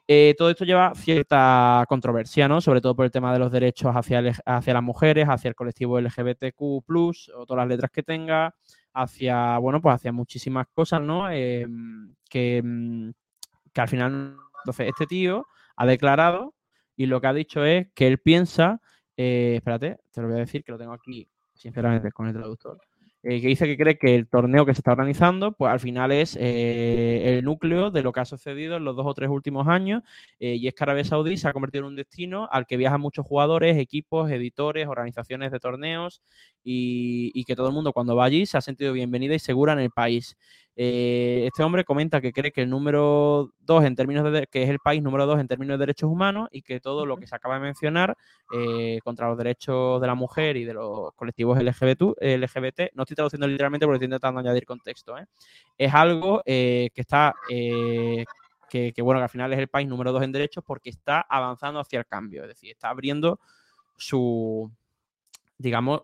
[0.08, 2.62] Eh, todo esto lleva cierta controversia, ¿no?
[2.62, 6.00] Sobre todo por el tema de los derechos hacia, hacia las mujeres, hacia el colectivo
[6.00, 8.56] LGBTQ, o todas las letras que tenga,
[8.94, 11.30] hacia, bueno, pues hacia muchísimas cosas, ¿no?
[11.32, 13.10] Em, que, mm,
[13.74, 16.54] que al final, entonces, este tío ha declarado
[16.96, 18.82] y lo que ha dicho es que él piensa
[19.18, 22.80] eh, espérate, te lo voy a decir que lo tengo aquí, sinceramente, con el traductor.
[23.24, 26.12] Eh, que dice que cree que el torneo que se está organizando, pues al final
[26.12, 29.68] es eh, el núcleo de lo que ha sucedido en los dos o tres últimos
[29.68, 30.04] años,
[30.38, 33.26] y es que Arabia Saudí se ha convertido en un destino al que viajan muchos
[33.26, 36.22] jugadores, equipos, editores, organizaciones de torneos,
[36.64, 39.80] y que todo el mundo cuando va allí se ha sentido bienvenida y segura en
[39.80, 40.38] el país.
[40.78, 44.70] Eh, este hombre comenta que cree que el número dos en términos de que es
[44.70, 47.36] el país número dos en términos de derechos humanos y que todo lo que se
[47.36, 48.18] acaba de mencionar
[48.54, 53.16] eh, contra los derechos de la mujer y de los colectivos LGBT, LGBT no estoy
[53.16, 55.26] traduciendo literalmente porque estoy intentando añadir contexto, ¿eh?
[55.78, 58.26] es algo que está que,
[58.70, 61.80] que, bueno que al final es el país número dos en derechos porque está avanzando
[61.80, 63.40] hacia el cambio, es decir, está abriendo
[63.96, 64.70] su
[65.58, 66.02] digamos,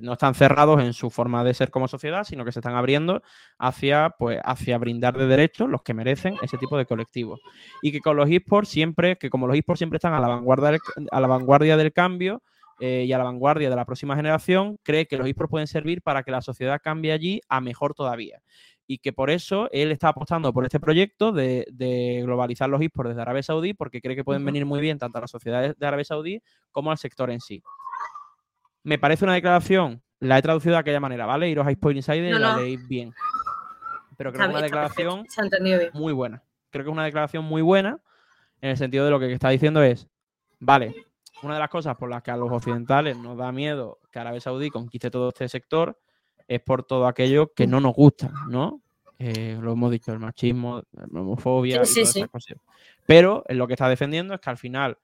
[0.00, 3.22] no están cerrados en su forma de ser como sociedad, sino que se están abriendo
[3.58, 7.40] hacia, pues, hacia brindar de derechos los que merecen ese tipo de colectivos.
[7.82, 10.70] Y que con los esports siempre, que como los esports siempre están a la vanguardia
[10.70, 12.42] del, a la vanguardia del cambio
[12.80, 16.02] eh, y a la vanguardia de la próxima generación, cree que los esports pueden servir
[16.02, 18.40] para que la sociedad cambie allí a mejor todavía.
[18.86, 23.22] Y que por eso él está apostando por este proyecto de, globalizar los esports desde
[23.22, 26.04] Arabia Saudí, porque cree que pueden venir muy bien tanto a la sociedad de Arabia
[26.04, 27.62] Saudí como al sector en sí.
[28.82, 31.48] Me parece una declaración, la he traducido de aquella manera, ¿vale?
[31.48, 33.14] Iros a Spoil Insider y la leéis bien.
[34.16, 35.26] Pero creo que es una declaración
[35.92, 36.42] muy buena.
[36.70, 38.00] Creo que es una declaración muy buena
[38.60, 40.08] en el sentido de lo que está diciendo es,
[40.60, 40.94] vale,
[41.42, 44.40] una de las cosas por las que a los occidentales nos da miedo que Arabia
[44.40, 45.98] Saudí conquiste todo este sector
[46.46, 48.82] es por todo aquello que no nos gusta, ¿no?
[49.24, 52.58] eh, lo hemos dicho, el machismo, la homofobia y todas esas cosas.
[53.06, 54.98] Pero lo que está defendiendo es que al final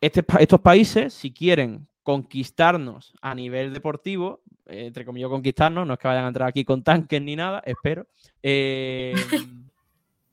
[0.00, 5.98] este estos países, si quieren conquistarnos a nivel deportivo, eh, entre comillas conquistarnos, no es
[5.98, 8.06] que vayan a entrar aquí con tanques ni nada, espero,
[8.42, 9.12] eh,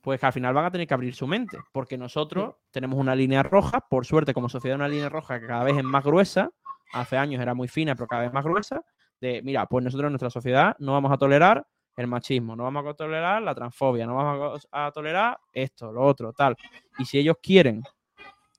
[0.02, 3.14] pues que al final van a tener que abrir su mente, porque nosotros tenemos una
[3.14, 6.50] línea roja, por suerte como sociedad una línea roja que cada vez es más gruesa,
[6.94, 8.82] hace años era muy fina, pero cada vez más gruesa,
[9.20, 12.86] de, mira, pues nosotros en nuestra sociedad no vamos a tolerar el machismo, no vamos
[12.88, 16.56] a tolerar la transfobia, no vamos a tolerar esto, lo otro, tal.
[17.00, 17.84] Y si ellos quieren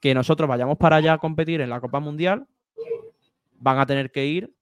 [0.03, 2.47] que nosotros vayamos para allá a competir en la Copa Mundial,
[3.59, 4.53] van a tener que ir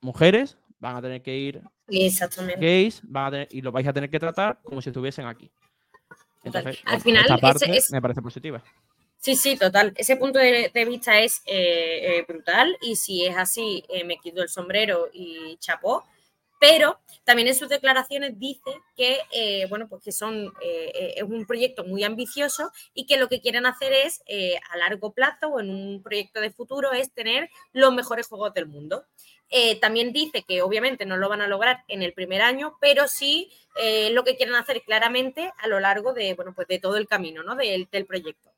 [0.00, 3.02] mujeres, van a tener que ir gays,
[3.50, 5.50] y lo vais a tener que tratar como si estuviesen aquí.
[6.42, 8.62] Entonces, al final, esta parte me parece positiva.
[9.24, 9.94] Sí, sí, total.
[9.96, 14.42] Ese punto de, vista es eh, eh, brutal y si es así, eh, me quito
[14.42, 16.04] el sombrero y chapó.
[16.60, 22.04] Pero también en sus declaraciones dice que, bueno, pues que son, es un proyecto muy
[22.04, 24.22] ambicioso y que lo que quieren hacer es,
[24.70, 28.66] a largo plazo o en un proyecto de futuro, es tener los mejores juegos del
[28.66, 29.04] mundo.
[29.80, 33.50] también dice que obviamente no lo van a lograr en el primer año, pero sí
[34.12, 37.42] lo que quieren hacer claramente a lo largo de, bueno, pues de todo el camino
[37.42, 37.56] ¿no?
[37.56, 38.54] del proyecto.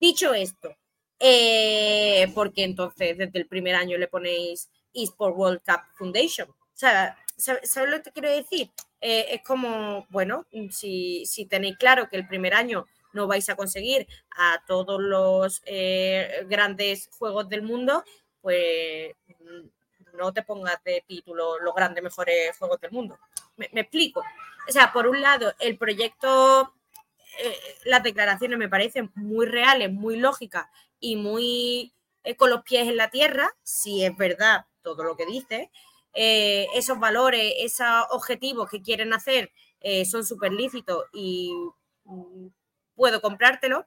[0.00, 0.76] Dicho esto,
[1.18, 6.50] eh, porque entonces desde el primer año le ponéis eSport World Cup Foundation.
[6.50, 8.70] O sea, ¿sabes lo que quiero decir?
[9.00, 14.06] Eh, es como, bueno, si, tenéis claro que el primer año no vais a conseguir
[14.36, 18.04] a todos los eh, grandes juegos del mundo,
[18.40, 19.14] pues
[20.14, 23.18] no te pongas de título los grandes mejores juegos del mundo.
[23.56, 24.22] me explico.
[24.68, 26.72] O sea, por un lado, el proyecto
[27.38, 30.66] eh, las declaraciones me parecen muy reales, muy lógicas
[31.00, 31.92] y muy
[32.38, 35.70] con los pies en la tierra, si es verdad todo lo que dice.
[36.14, 39.52] Eh, esos valores, esos objetivos que quieren hacer
[40.06, 41.52] son súper lícitos y
[42.04, 42.46] mm,
[42.94, 43.86] puedo comprártelo.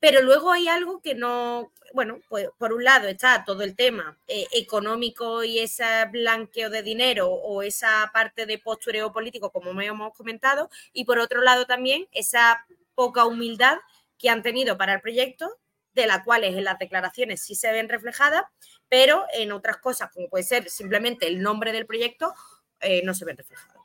[0.00, 4.16] Pero luego hay algo que no, bueno, pues por un lado está todo el tema
[4.28, 10.14] eh, económico y ese blanqueo de dinero o esa parte de postureo político, como hemos
[10.14, 13.78] comentado, y por otro lado también esa poca humildad
[14.18, 15.58] que han tenido para el proyecto,
[15.94, 18.44] de la cual en las declaraciones sí se ven reflejadas,
[18.88, 22.34] pero en otras cosas, como puede ser simplemente el nombre del proyecto,
[22.80, 23.76] eh, no se ven reflejadas.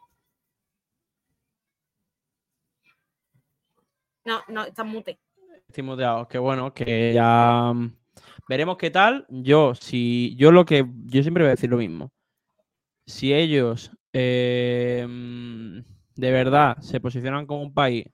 [4.26, 5.20] No, no, está mute
[6.30, 7.96] que bueno, que ya mm,
[8.48, 9.26] veremos qué tal.
[9.30, 12.12] Yo, si yo lo que yo siempre voy a decir lo mismo.
[13.06, 15.80] Si ellos eh, mm,
[16.16, 18.06] de verdad se posicionan como un país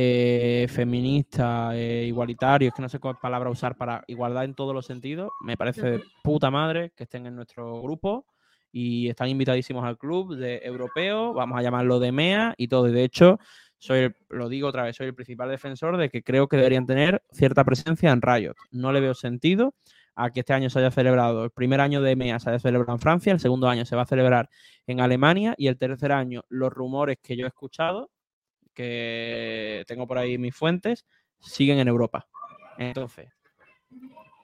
[0.00, 4.72] eh, feminista, eh, igualitario, es que no sé cuál palabra usar para igualdad en todos
[4.72, 8.24] los sentidos, me parece de puta madre que estén en nuestro grupo
[8.70, 12.88] y están invitadísimos al club de europeo, vamos a llamarlo de MEA y todo.
[12.88, 13.40] Y de hecho,
[13.76, 17.20] soy lo digo otra vez, soy el principal defensor de que creo que deberían tener
[17.32, 18.54] cierta presencia en Riot.
[18.70, 19.74] No le veo sentido
[20.14, 22.92] a que este año se haya celebrado, el primer año de EMEA se haya celebrado
[22.92, 24.48] en Francia, el segundo año se va a celebrar
[24.86, 28.12] en Alemania y el tercer año los rumores que yo he escuchado,
[28.78, 31.04] que tengo por ahí mis fuentes,
[31.40, 32.28] siguen en Europa.
[32.78, 33.28] Entonces,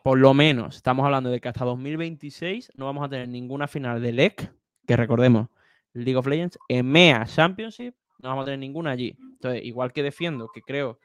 [0.03, 4.03] por lo menos estamos hablando de que hasta 2026 no vamos a tener ninguna final
[4.03, 4.53] de LEC,
[4.89, 5.51] que recordemos,
[5.93, 9.17] League of Legends, EMEA Championship no vamos a tener ninguna allí.
[9.21, 10.99] Entonces, igual que defiendo que creo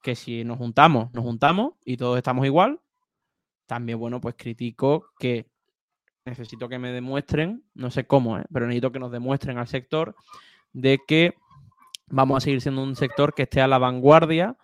[0.00, 2.80] que si nos juntamos, nos juntamos y todos estamos igual,
[3.66, 5.46] también, bueno, pues critico que
[6.24, 8.44] necesito que me demuestren, no sé cómo, ¿eh?
[8.52, 10.14] pero necesito que nos demuestren al sector
[10.72, 11.34] de que
[12.10, 14.56] vamos a seguir siendo un sector que esté a la vanguardia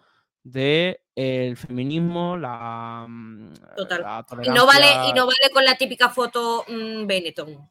[0.42, 4.24] del el feminismo, la, mm, Total.
[4.42, 7.70] y, no vale, y no vale con la típica foto mm, Benetton.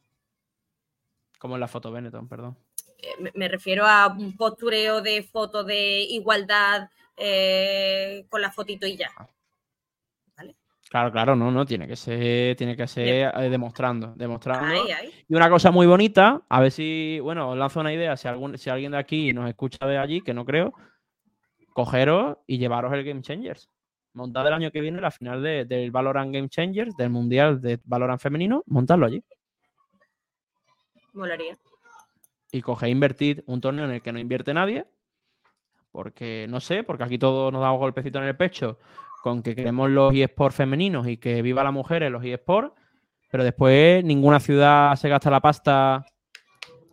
[1.38, 2.57] Como en la foto Benetton, perdón
[3.33, 9.09] me, refiero a un postureo de foto de igualdad eh, con la fotito y ya.
[9.17, 9.27] Ah.
[10.93, 14.75] Claro, claro, no, no, tiene que ser, tiene que ser eh, demostrando, demostrando.
[15.27, 18.60] Y una cosa muy bonita, a ver si, bueno, os lanzo una idea, si, algún,
[18.60, 20.71] si alguien de aquí nos escucha de allí, que no creo,
[21.73, 23.71] cogeros y llevaros el Game Changers.
[24.13, 28.21] Montad el año que viene la final del Valorant Game Changers, del Mundial de Valorant
[28.21, 29.23] Femenino, montadlo allí.
[31.13, 31.58] Molaría
[32.51, 34.86] y coge e invertir un torneo en el que no invierte nadie,
[35.91, 38.77] porque no sé, porque aquí todos nos damos golpecito en el pecho
[39.23, 42.73] con que queremos los eSports femeninos y que viva la mujer en los eSports,
[43.31, 46.05] pero después ninguna ciudad se gasta la pasta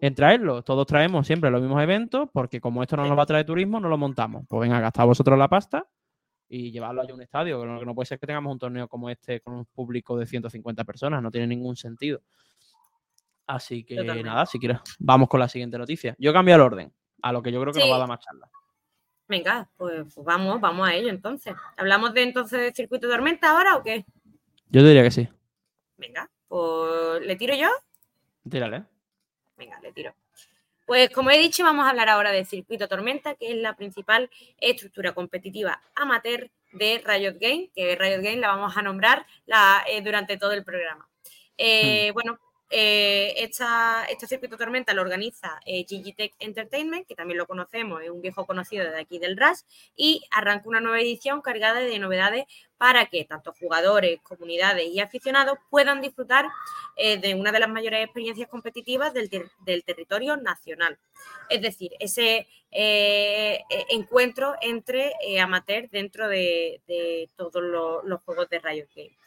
[0.00, 0.62] en traerlo.
[0.62, 3.80] Todos traemos siempre los mismos eventos, porque como esto no nos va a traer turismo,
[3.80, 4.44] no lo montamos.
[4.48, 5.88] Pues venga, gastad vosotros la pasta
[6.48, 7.64] y llevarlo a un estadio.
[7.64, 10.24] Lo que no puede ser que tengamos un torneo como este con un público de
[10.24, 12.20] 150 personas, no tiene ningún sentido.
[13.44, 16.14] Así que nada, si quieres, vamos con la siguiente noticia.
[16.16, 18.20] Yo cambio el orden, a lo que yo creo que nos va a dar más
[18.20, 18.48] charla.
[19.30, 21.54] Venga, pues, pues, vamos, vamos a ello entonces.
[21.76, 24.04] ¿Hablamos de entonces de circuito de tormenta ahora o qué?
[24.70, 25.28] Yo diría que sí.
[25.96, 27.68] Venga, pues ¿le tiro yo?
[28.50, 28.82] Tírale.
[29.56, 30.12] Venga, le tiro.
[30.84, 34.28] Pues como he dicho, vamos a hablar ahora de Circuito Tormenta, que es la principal
[34.60, 39.24] estructura competitiva amateur de Riot Game, que Riot Game la vamos a nombrar
[39.86, 41.08] eh, durante todo el programa.
[41.56, 42.14] Eh, hmm.
[42.14, 42.40] Bueno,
[42.70, 48.22] eh, este circuito tormenta lo organiza eh, Gigitech Entertainment, que también lo conocemos, es un
[48.22, 52.44] viejo conocido de aquí del RAS, y arranca una nueva edición cargada de novedades
[52.80, 56.46] para que tanto jugadores, comunidades y aficionados puedan disfrutar
[56.96, 59.28] eh, de una de las mayores experiencias competitivas del,
[59.84, 60.98] territorio nacional.
[61.50, 66.80] Es decir, ese e, encuentro entre amateurs dentro de,
[67.36, 69.20] todos los, los, juegos de Riot Games.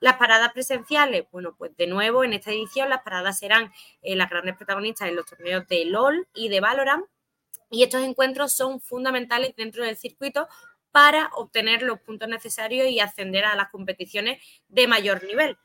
[0.00, 4.30] Las paradas presenciales, bueno, pues de nuevo en esta edición las paradas serán eh, las
[4.30, 7.06] grandes protagonistas en los torneos de LOL y de Valorant.
[7.70, 10.48] Y estos encuentros son fundamentales dentro del circuito
[10.90, 15.56] para obtener los puntos necesarios y ascender a las competiciones de mayor nivel.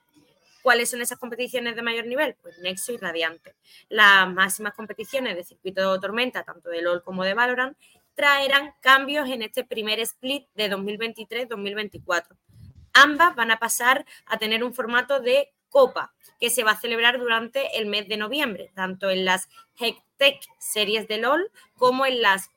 [0.61, 2.35] ¿Cuáles son esas competiciones de mayor nivel?
[2.41, 3.53] Pues Nexo y Radiante.
[3.89, 7.77] Las máximas competiciones de circuito tormenta, tanto de LOL como de Valorant,
[8.15, 12.37] traerán cambios en este primer split de 2023-2024.
[12.93, 17.19] Ambas van a pasar a tener un formato de copa que se va a celebrar
[17.19, 22.49] durante el mes de noviembre, tanto en las Hectech series de LOL como en las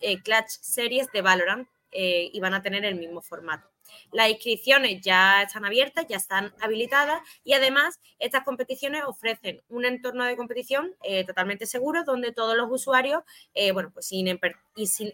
[0.00, 3.68] eh, Clutch series de Valorant eh, y van a tener el mismo formato.
[4.10, 10.24] Las inscripciones ya están abiertas, ya están habilitadas y además estas competiciones ofrecen un entorno
[10.24, 13.22] de competición eh, totalmente seguro donde todos los usuarios,
[13.74, 14.26] bueno, pues sin,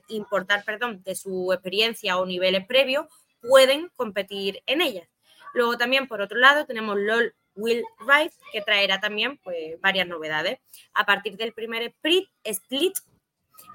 [0.08, 3.06] importar, perdón, de su experiencia o niveles previos,
[3.40, 5.08] pueden competir en ellas.
[5.54, 10.58] Luego también, por otro lado, tenemos LOL Will Rise, que traerá también pues, varias novedades.
[10.94, 12.94] A partir del primer split, split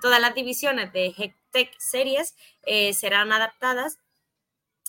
[0.01, 3.99] todas las divisiones de Hectech Series eh, serán adaptadas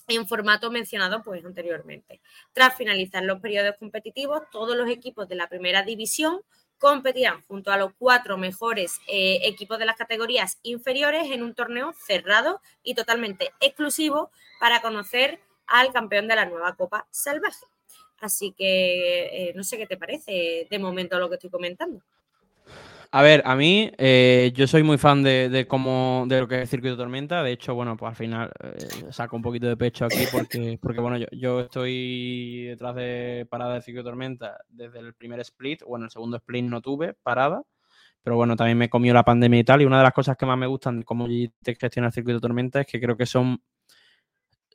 [0.07, 2.21] en formato mencionado pues, anteriormente.
[2.53, 6.41] Tras finalizar los periodos competitivos, todos los equipos de la primera división
[6.77, 11.93] competirán junto a los cuatro mejores eh, equipos de las categorías inferiores en un torneo
[11.93, 14.29] cerrado y totalmente exclusivo
[14.59, 17.65] para conocer al campeón de la nueva Copa Salvaje.
[18.19, 22.01] Así que eh, no sé qué te parece de momento lo que estoy comentando.
[23.15, 26.69] A ver, a mí, eh, yo soy muy fan de, cómo, de lo que es
[26.69, 27.43] Circuito Tormenta.
[27.43, 30.99] De hecho, bueno, pues al final eh, saco un poquito de pecho aquí porque, porque
[30.99, 35.83] bueno, yo, estoy detrás de parada de Circuito Tormenta desde el primer split.
[35.87, 37.63] Bueno, el segundo split no tuve parada,
[38.21, 39.81] pero bueno, también me comió la pandemia y tal.
[39.81, 41.25] Y una de las cosas que más me gustan como
[41.63, 43.61] te gestiona el Circuito Tormenta es que creo que son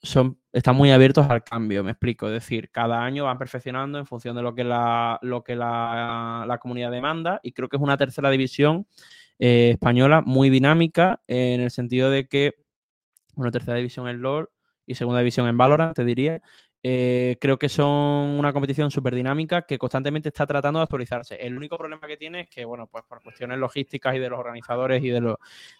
[0.02, 2.26] son, están muy abiertos al cambio, me explico.
[2.26, 6.58] Es decir, cada año van perfeccionando en función de lo que la, lo que la,
[6.60, 8.86] comunidad demanda y creo que es una tercera división
[9.38, 12.54] eh, española muy dinámica en el sentido de que,
[13.36, 14.50] una tercera división en LOL
[14.86, 16.42] y segunda división en Valorant, te diría,
[16.82, 21.36] eh, creo que son una competición súper dinámica que constantemente está tratando de actualizarse.
[21.36, 24.38] El único problema que tiene es que, bueno, pues por cuestiones logísticas y de los
[24.38, 25.34] organizadores y de,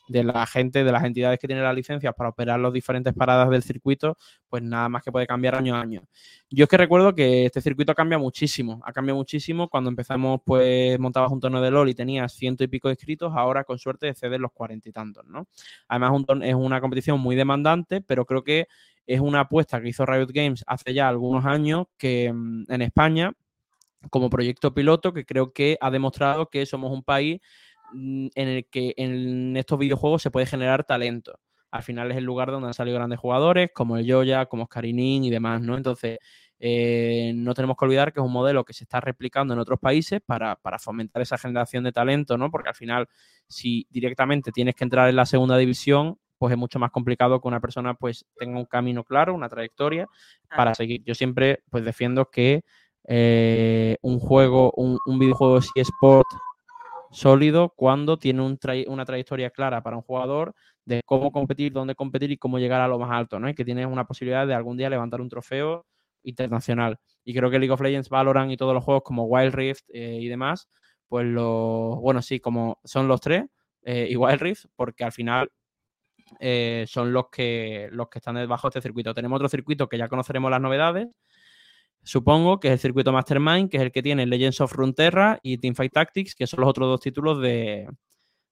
[0.09, 3.49] de la gente, de las entidades que tienen las licencias para operar las diferentes paradas
[3.49, 6.03] del circuito, pues nada más que puede cambiar año a año.
[6.51, 9.69] Yo es que recuerdo que este circuito cambia muchísimo, ha cambiado muchísimo.
[9.69, 13.33] Cuando empezamos, pues montabas un torneo de LOL y tenías ciento y pico de inscritos,
[13.35, 15.47] ahora con suerte excede los cuarenta y tantos, ¿no?
[15.89, 18.67] Además, un es una competición muy demandante, pero creo que
[19.11, 23.33] es una apuesta que hizo Riot Games hace ya algunos años que mm, en España,
[24.09, 27.41] como proyecto piloto, que creo que ha demostrado que somos un país
[27.93, 31.41] mm, en el que en estos videojuegos se puede generar talento.
[31.73, 35.25] Al final es el lugar donde han salido grandes jugadores, como el Yoya, como Scarinin
[35.25, 35.77] y demás, ¿no?
[35.77, 36.19] Entonces,
[36.61, 39.81] eh, no tenemos que olvidar que es un modelo que se está replicando en otros
[39.81, 42.49] países para, para, fomentar esa generación de talento, ¿no?
[42.51, 43.09] Porque al final,
[43.49, 47.49] si directamente tienes que entrar en la segunda división, pues es mucho más complicado que
[47.49, 50.09] una persona pues tenga un camino claro, una trayectoria
[50.49, 51.05] para seguir.
[51.05, 52.63] Yo siempre pues defiendo que
[53.07, 56.27] eh, un juego, un, videojuego sport
[57.11, 58.41] sólido cuando tiene
[58.87, 60.55] una trayectoria clara para un jugador
[60.87, 63.51] de cómo competir, dónde competir y cómo llegar a lo más alto, ¿no?
[63.51, 65.85] Y que tiene una posibilidad de algún día levantar un trofeo
[66.23, 66.99] internacional.
[67.23, 70.17] Y creo que League of Legends, Valorant y todos los juegos como Wild Rift eh,
[70.19, 70.71] y demás,
[71.07, 73.45] pues lo, bueno, sí, como son los tres,
[73.83, 75.51] eh, y Wild Rift, porque al final
[76.39, 79.15] eh, son los que, los que están debajo de este circuito.
[79.15, 81.09] Tenemos otro circuito que ya conoceremos las novedades,
[82.03, 85.59] supongo, que es el circuito Mastermind, que es el que tiene Legends of Runeterra y
[85.59, 87.89] Teamfight Tactics, que son los otros dos títulos de,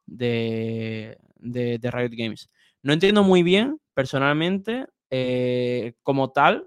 [0.07, 2.49] de, de, Riot Games.
[2.83, 6.67] No entiendo muy bien, personalmente, eh, como tal,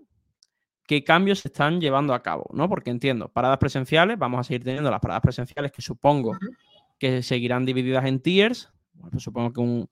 [0.88, 2.68] qué cambios se están llevando a cabo, ¿no?
[2.68, 6.38] Porque entiendo, paradas presenciales, vamos a seguir teniendo las paradas presenciales que supongo
[7.00, 8.70] que seguirán divididas en tiers.
[9.10, 9.90] pues supongo que un,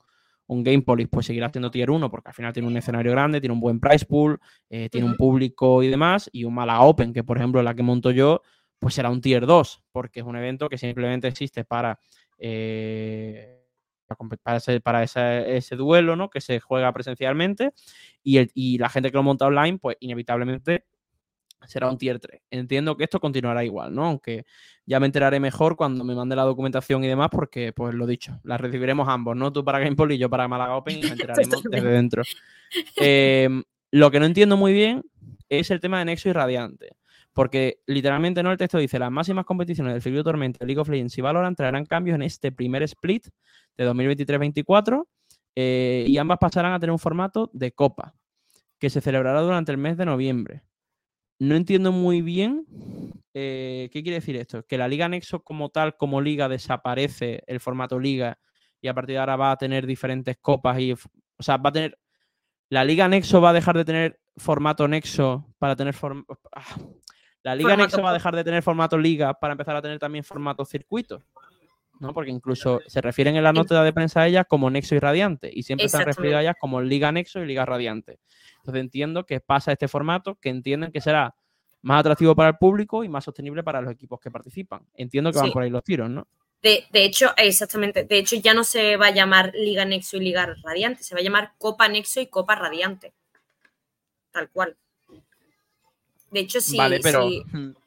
[0.49, 3.53] un Gamepolis pues seguirá siendo tier 1 porque al final tiene un escenario grande, tiene
[3.53, 4.39] un buen price pool,
[4.69, 7.83] eh, tiene un público y demás, y un Mala Open, que por ejemplo la que
[7.83, 8.41] monto yo,
[8.79, 11.99] pues será un tier 2, porque es un evento que simplemente existe para,
[12.39, 13.63] eh,
[14.81, 16.31] para, ese, duelo, ¿no?
[16.31, 17.71] Que se juega presencialmente,
[18.23, 20.85] y, y la gente que lo monta online, pues inevitablemente
[21.67, 22.41] será un tier 3.
[22.51, 24.05] Entiendo que esto continuará igual, ¿no?
[24.05, 24.45] Aunque
[24.85, 28.39] ya me enteraré mejor cuando me mande la documentación y demás, porque, pues lo dicho,
[28.43, 29.51] la recibiremos ambos, ¿no?
[29.51, 32.23] Tú para Gamepol y yo para Malaga Open y me enteraremos desde dentro.
[32.97, 35.03] Em, lo que no entiendo muy bien
[35.49, 36.95] es el tema de Nexo y Radiante.
[37.33, 38.51] Porque literalmente, ¿no?
[38.51, 41.85] El texto dice, las máximas competiciones del Circuito Tormenta, League of Legends y Valorant traerán
[41.85, 43.27] cambios en este primer split
[43.77, 45.05] de 2023-24
[45.55, 48.13] eh, y ambas pasarán a tener un formato de copa,
[48.79, 50.63] que se celebrará durante el mes de noviembre
[51.39, 52.65] no entiendo muy bien
[53.33, 54.63] eh, qué quiere decir esto.
[54.65, 58.37] Que la Liga Nexo como tal, como liga, desaparece el formato liga
[58.81, 60.97] y a partir de ahora va a tener diferentes copas y, o
[61.39, 61.97] sea, va a tener...
[62.69, 65.95] La Liga Nexo va a dejar de tener formato Nexo para tener...
[66.55, 66.77] Ah,
[67.41, 70.23] la Liga Nexo va a dejar de tener formato liga para empezar a tener también
[70.23, 71.23] formato circuito.
[71.99, 72.13] ¿No?
[72.13, 75.49] Porque incluso se refieren en la nota de prensa a ellas como Nexo y Radiante
[75.53, 78.19] y siempre se han referido a ellas como Liga Nexo y Liga Radiante.
[78.57, 81.35] Entonces entiendo que pasa este formato que entienden que será
[81.81, 84.81] más atractivo para el público y más sostenible para los equipos que participan.
[84.95, 86.27] Entiendo que van por ahí los tiros, ¿no?
[86.61, 88.03] De, hecho, exactamente.
[88.03, 91.21] De hecho, ya no se va a llamar Liga Nexo y Liga Radiante, se va
[91.21, 93.13] a llamar Copa Nexo y Copa Radiante.
[94.31, 94.75] Tal cual.
[96.31, 97.27] De hecho, sí, vale, pero...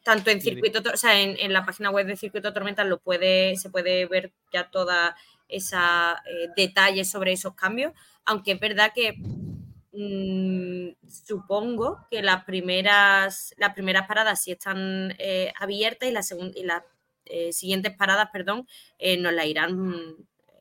[0.03, 3.71] tanto en circuito, o sea, en, la página web de Circuito Tormenta lo puede, se
[3.71, 5.17] puede ver ya toda
[5.49, 7.93] esa eh, detalles sobre esos cambios,
[8.25, 9.17] aunque es verdad que
[9.95, 16.23] Mm, supongo que las primeras, las primeras paradas sí están eh, abiertas y, la
[16.55, 16.83] y las
[17.27, 18.67] eh, siguientes paradas, perdón,
[18.99, 20.17] eh, nos la irán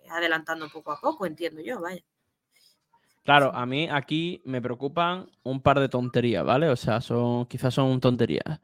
[0.10, 2.04] adelantando poco a poco, entiendo yo, vaya.
[3.24, 6.70] Claro, a mí aquí me preocupan un par de tonterías, ¿vale?
[6.70, 8.60] O sea, son quizás son tonterías.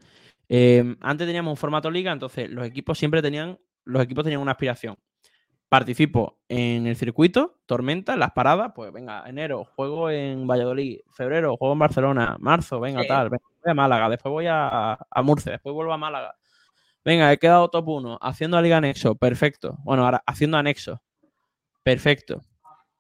[1.02, 4.98] antes teníamos un formato liga, entonces los equipos siempre tenían, los equipos tenían una aspiración
[5.70, 11.74] participo en el circuito, Tormenta, las paradas, pues venga, enero, juego en Valladolid, febrero, juego
[11.74, 15.94] en Barcelona, marzo, venga, tal, venga, voy a Málaga, después voy a, Murcia, después vuelvo
[15.94, 16.36] a Málaga.
[17.04, 19.78] Venga, he quedado top 1, haciendo a Liga Anexo, perfecto.
[19.84, 21.02] Bueno, ahora haciendo anexo,
[21.84, 22.42] perfecto.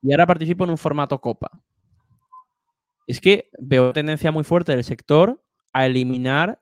[0.07, 1.51] Y ahora participo en un formato Copa.
[3.05, 5.43] Es que veo tendencia muy fuerte del sector
[5.73, 6.61] a eliminar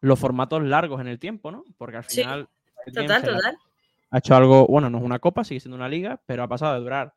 [0.00, 1.64] los formatos largos en el tiempo, ¿no?
[1.78, 2.48] Porque al final...
[2.92, 3.58] Total, total
[4.10, 6.74] ha hecho algo, bueno, no es una copa, sigue siendo una liga, pero ha pasado
[6.74, 7.14] de durar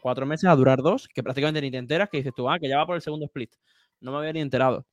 [0.00, 2.68] cuatro meses a durar dos, que prácticamente ni te enteras, que dices tú, ah, que
[2.68, 3.50] ya va por el segundo split.
[4.00, 4.86] No me había ni enterado.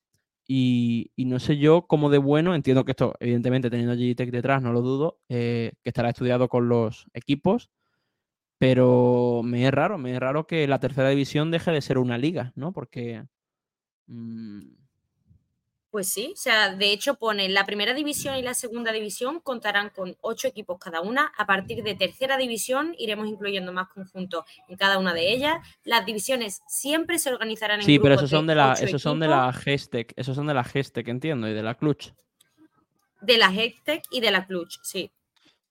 [0.48, 4.62] Y, no sé yo cómo de bueno, entiendo que esto, evidentemente, teniendo a Tech detrás,
[4.62, 7.70] no lo dudo, eh, que estará estudiado con los equipos,
[8.58, 12.18] pero me es raro, me es raro que la tercera división deje de ser una
[12.18, 12.72] liga, ¿no?
[12.72, 13.24] Porque...
[14.06, 14.60] Mm,
[15.96, 19.88] pues sí, o sea, de hecho pone la primera división y la segunda división contarán
[19.88, 21.32] con ocho equipos cada una.
[21.38, 25.56] A partir de tercera división iremos incluyendo más conjuntos en cada una de ellas.
[25.84, 29.28] Las divisiones siempre se organizarán en Sí, pero esos son de, la, esos son de
[29.28, 32.12] la Gestec, esos son de la Gestec, entiendo, y de la Clutch.
[33.22, 35.10] De la Gestec y de la Clutch, sí.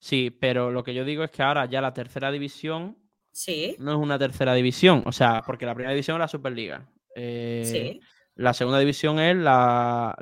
[0.06, 2.96] Sí, pero lo que yo digo es que ahora ya la tercera división
[3.32, 3.76] sí.
[3.80, 6.88] no es una tercera división, o sea, porque la primera división es la Superliga.
[7.16, 8.00] Eh, sí.
[8.36, 10.16] La segunda división es la,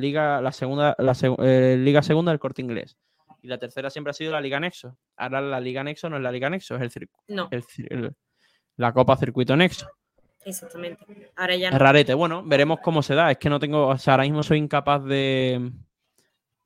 [0.00, 2.96] liga, la segunda, la eh, liga segunda del corte inglés.
[3.42, 4.96] Y la tercera siempre ha sido la Liga Nexo.
[5.18, 7.22] Ahora la Liga Nexo no es la Liga Nexo, es el, circuito.
[7.28, 7.50] no.
[8.78, 9.86] la Copa Circuito Nexo.
[10.46, 11.04] Exactamente.
[11.36, 12.14] Ahora ya Es rarete.
[12.14, 13.30] Bueno, veremos cómo se da.
[13.32, 15.72] Es que no tengo, o sea, ahora mismo soy incapaz de,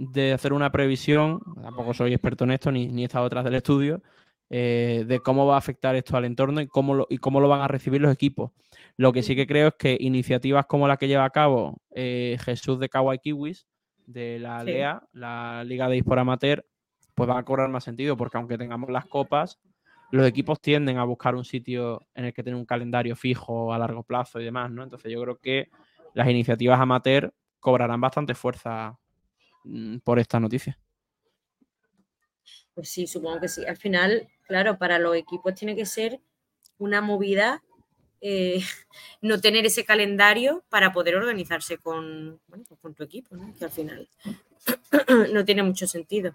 [0.09, 1.40] de hacer una previsión.
[1.62, 4.03] Tampoco soy experto en esto, ni, ni he estado detrás del estudio.
[4.53, 7.48] Eh, de cómo va a afectar esto al entorno y cómo, lo, y cómo lo
[7.48, 8.51] van a recibir los equipos.
[8.96, 12.36] Lo que sí que creo es que iniciativas como la que lleva a cabo eh,
[12.40, 13.68] Jesús de Kawaii Kiwis,
[14.07, 16.66] de la LEA, la Liga de Esports Amateur,
[17.14, 19.61] pues va a cobrar más sentido, porque aunque tengamos las copas,
[20.11, 23.78] los equipos tienden a buscar un sitio en el que tenga un calendario fijo a
[23.78, 24.82] largo plazo y demás, ¿no?
[24.82, 25.68] Entonces yo creo que
[26.14, 28.98] las iniciativas amateur cobrarán bastante fuerza
[30.04, 30.78] por esta noticia.
[32.74, 33.64] Pues sí, supongo que sí.
[33.66, 36.20] Al final, claro, para los equipos tiene que ser
[36.78, 37.62] una movida
[38.20, 38.61] eh,
[39.22, 43.52] no tener ese calendario para poder organizarse con, pues con tu equipo, ¿no?
[43.58, 44.08] que al final
[45.32, 46.32] no tiene mucho sentido.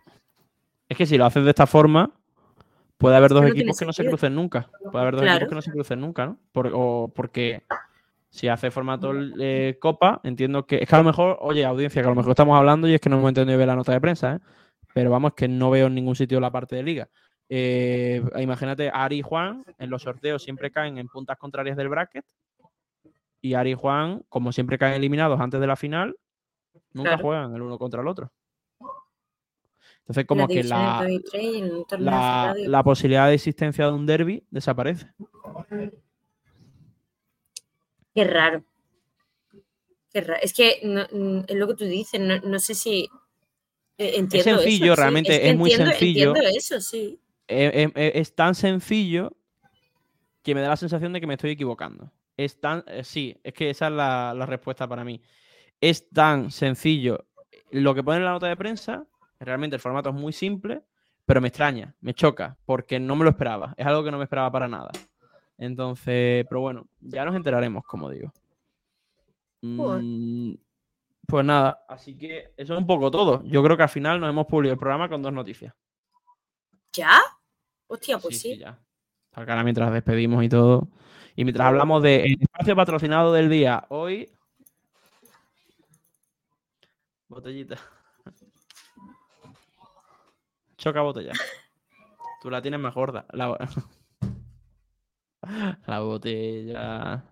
[0.89, 2.11] Es que si lo haces de esta forma,
[2.97, 4.69] puede haber dos equipos que no se crucen nunca.
[4.91, 6.39] Puede haber dos equipos que no se crucen nunca, ¿no?
[6.53, 7.63] o porque
[8.35, 10.79] Si hace formato eh, Copa, entiendo que.
[10.79, 12.99] Es que a lo mejor, oye, audiencia, que a lo mejor estamos hablando y es
[12.99, 14.39] que no hemos entendido bien la nota de prensa, ¿eh?
[14.93, 17.09] Pero vamos, que no veo en ningún sitio la parte de liga.
[17.47, 22.25] Eh, imagínate, Ari y Juan en los sorteos siempre caen en puntas contrarias del bracket.
[23.39, 26.17] Y Ari y Juan, como siempre caen eliminados antes de la final,
[26.91, 28.33] nunca juegan el uno contra el otro.
[29.99, 31.07] Entonces, como que la,
[32.57, 35.07] la, posibilidad de existencia de un derby desaparece.
[38.15, 38.63] Qué raro.
[40.11, 40.39] Qué raro.
[40.41, 40.79] Es que
[41.47, 43.09] es lo que tú dices, no, sé si
[43.97, 44.51] eh, entiendo.
[44.51, 46.29] Es sencillo, realmente es, muy sencillo.
[46.29, 47.19] Entiendo eso, sí.
[47.47, 49.35] Es, tan sencillo
[50.41, 52.11] que me da la sensación de que me estoy equivocando.
[52.37, 55.21] Es tan, eh, sí, es que esa es la, la respuesta para mí.
[55.81, 57.27] Es tan sencillo
[57.71, 59.05] lo que pone en la nota de prensa,
[59.39, 60.83] realmente el formato es muy simple,
[61.25, 63.73] pero me extraña, me choca, porque no me lo esperaba.
[63.77, 64.91] Es algo que no me esperaba para nada.
[65.57, 68.31] Entonces, pero bueno, ya nos enteraremos, como digo.
[69.61, 70.53] Mm,
[71.27, 73.43] pues nada, así que eso es un poco todo.
[73.45, 75.73] Yo creo que al final nos hemos publicado el programa con dos noticias.
[76.93, 77.19] ¿Ya?
[77.87, 78.57] Hostia, pues sí.
[78.57, 78.79] ya.
[79.33, 80.87] Ahora mientras despedimos y todo.
[81.35, 84.29] Y mientras hablamos del espacio patrocinado del día, hoy.
[87.27, 87.77] Botellita.
[90.77, 91.33] Choca botella.
[92.41, 93.25] Tú la tienes más gorda.
[93.31, 93.57] La...
[95.87, 97.23] La botella.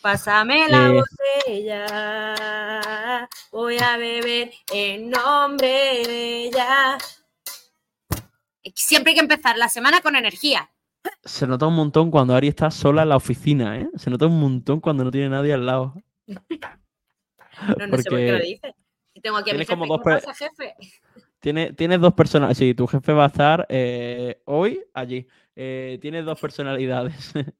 [0.00, 1.02] Pásame la eh.
[1.46, 3.28] botella.
[3.50, 5.66] Voy a beber en nombre
[6.06, 6.98] de ella.
[8.74, 10.68] Siempre hay que empezar la semana con energía.
[11.24, 13.88] Se nota un montón cuando Ari está sola en la oficina, ¿eh?
[13.96, 15.94] Se nota un montón cuando no tiene nadie al lado.
[16.26, 16.36] no,
[17.86, 18.74] no sé por qué lo dices.
[19.22, 19.86] Tengo aquí a mi jefe.
[19.86, 20.74] Dos jefe?
[21.40, 22.56] Tienes, dos personas.
[22.56, 25.26] Sí, tu jefe va a estar eh, hoy allí.
[25.56, 27.32] Eh, tiene dos personalidades.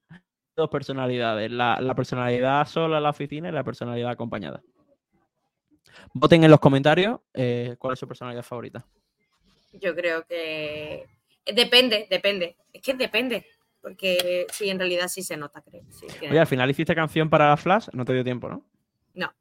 [0.57, 1.51] dos personalidades.
[1.51, 4.63] La, personalidad sola en la oficina y la personalidad acompañada.
[6.13, 8.87] Voten en los comentarios eh, cuál es su personalidad favorita.
[9.73, 11.07] Yo creo que
[11.47, 12.57] depende, depende.
[12.73, 13.47] Es que depende.
[13.81, 15.83] Porque sí, en realidad sí se nota, creo.
[16.23, 18.65] Oye, al final hiciste canción para Flash, no te dio tiempo, ¿no?
[19.13, 19.35] No.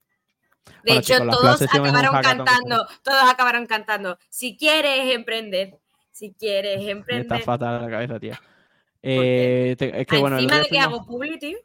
[0.83, 4.17] De hecho, todos acabaron cantando, todos acabaron cantando.
[4.27, 5.79] Si quieres emprender,
[6.13, 7.25] si quieres emprender.
[7.25, 8.39] Está fatal la cabeza, tía.
[9.01, 11.57] Eh, es que, bueno, encima de que hago publicity.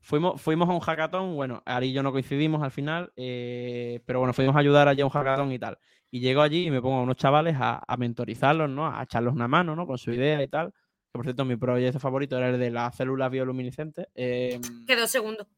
[0.00, 4.18] Fuimos, fuimos a un hackathon, bueno, Ari y yo no coincidimos al final, eh, pero
[4.18, 5.78] bueno, fuimos a ayudar allí a un hackathon y tal.
[6.10, 8.86] Y llego allí y me pongo a unos chavales a, mentorizarlos, ¿no?
[8.86, 9.86] A echarlos una mano, ¿no?
[9.86, 10.72] Con su idea y tal.
[10.72, 14.06] Que por cierto, mi proyecto favorito era el de las células bioluminiscentes.
[14.14, 15.48] Eh, Quedó segundo.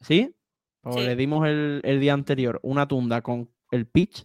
[0.00, 0.34] ¿Sí?
[0.80, 4.24] Pues le dimos el, el, día anterior una tunda con el pitch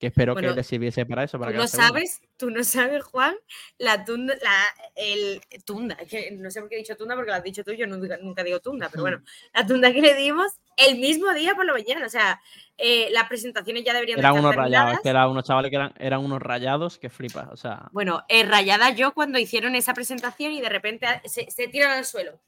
[0.00, 1.38] que espero que le sirviese para eso.
[1.38, 3.36] Para tú no sabes, tú no sabes, Juan,
[3.76, 4.64] la tunda, la,
[4.96, 7.72] el tunda, que no sé por qué he dicho tunda porque lo has dicho tú,
[7.72, 9.22] yo nunca, nunca digo tunda, pero bueno,
[9.54, 12.40] la tunda que le dimos el mismo día por la mañana, o sea,
[12.78, 15.92] eh, las presentaciones ya deberían eran unos rayados, es que eran unos chavales que eran,
[15.98, 17.90] eran unos rayados que flipas, o sea.
[17.92, 22.06] Bueno, eh, rayada yo cuando hicieron esa presentación y de repente se, se tiran al
[22.06, 22.40] suelo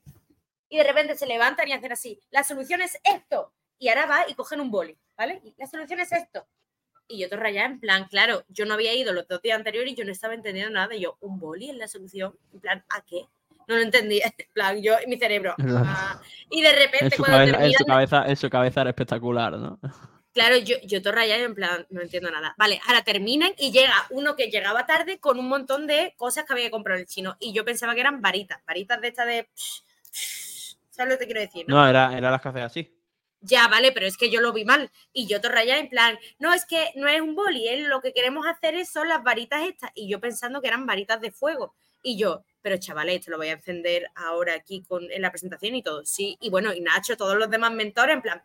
[0.70, 4.24] y de repente se levantan y hacen así, la solución es esto, y ahora va
[4.26, 5.42] y cogen un boli, ¿vale?
[5.44, 6.46] Y la solución es esto
[7.09, 9.92] y yo te rayaba en plan, claro, yo no había ido los dos días anteriores
[9.92, 10.94] y yo no estaba entendiendo nada.
[10.94, 12.34] Y yo, ¿un boli en la solución?
[12.53, 13.26] En plan, ¿a qué?
[13.68, 14.24] No lo entendía.
[14.38, 15.55] En plan, yo en mi cerebro.
[15.76, 16.20] Ah".
[16.50, 19.78] Y de repente, en su, cabeza, en, su cabeza, en su cabeza era espectacular, ¿no?
[20.34, 22.55] Claro, yo, yo te rayaba en plan, no entiendo nada.
[22.57, 26.55] Vale, ahora terminan y llega uno que llegaba tarde con un montón de cosas que
[26.55, 27.36] había que comprar el chino.
[27.38, 29.50] Y yo pensaba que eran varitas, varitas de estas de.
[30.88, 31.66] ¿Sabes lo que quiero decir?
[31.68, 33.01] No, era, era las que hacía así
[33.43, 34.90] ya, vale, pero es que yo lo vi mal.
[35.12, 37.80] Y yo te rayaba en plan, no, es que no es un boli, ¿eh?
[37.80, 39.90] lo que queremos hacer es, son las varitas estas.
[39.95, 41.74] Y yo pensando que eran varitas de fuego.
[42.03, 45.74] Y yo, pero chavales, esto lo voy a encender ahora aquí con, en la presentación
[45.74, 46.05] y todo.
[46.05, 48.43] Sí, y bueno, y Nacho, todos los demás mentores, en plan,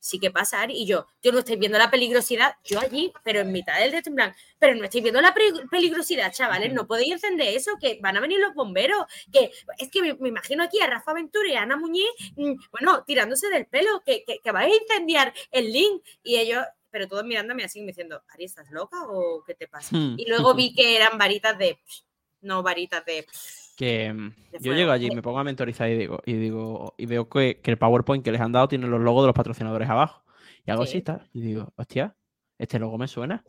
[0.00, 0.74] sí que pasa, Ari.
[0.74, 4.02] Y yo, yo no estáis viendo la peligrosidad, yo allí, pero en mitad del de
[4.02, 5.34] plan, pero no estáis viendo la
[5.70, 10.02] peligrosidad, chavales, no podéis encender eso, que van a venir los bomberos, que es que
[10.02, 14.02] me, imagino aquí a Rafa Ventura y a Ana Muñiz, mm, bueno, tirándose del pelo,
[14.04, 16.02] que, que, vais a incendiar el link.
[16.22, 19.96] Y ellos, pero todos mirándome así, me diciendo, Ari, ¿estás loca o qué te pasa?
[19.96, 20.16] Hmm.
[20.18, 21.78] Y luego vi que eran varitas de,
[22.40, 23.26] no varitas de
[23.80, 24.14] que
[24.60, 27.78] yo llego allí, me pongo a mentorizar y digo, y digo, y veo que, el
[27.78, 30.22] PowerPoint que les han dado tiene los logos de los patrocinadores abajo.
[30.66, 32.14] Y hago así, está, y digo, hostia,
[32.58, 33.42] este logo me suena.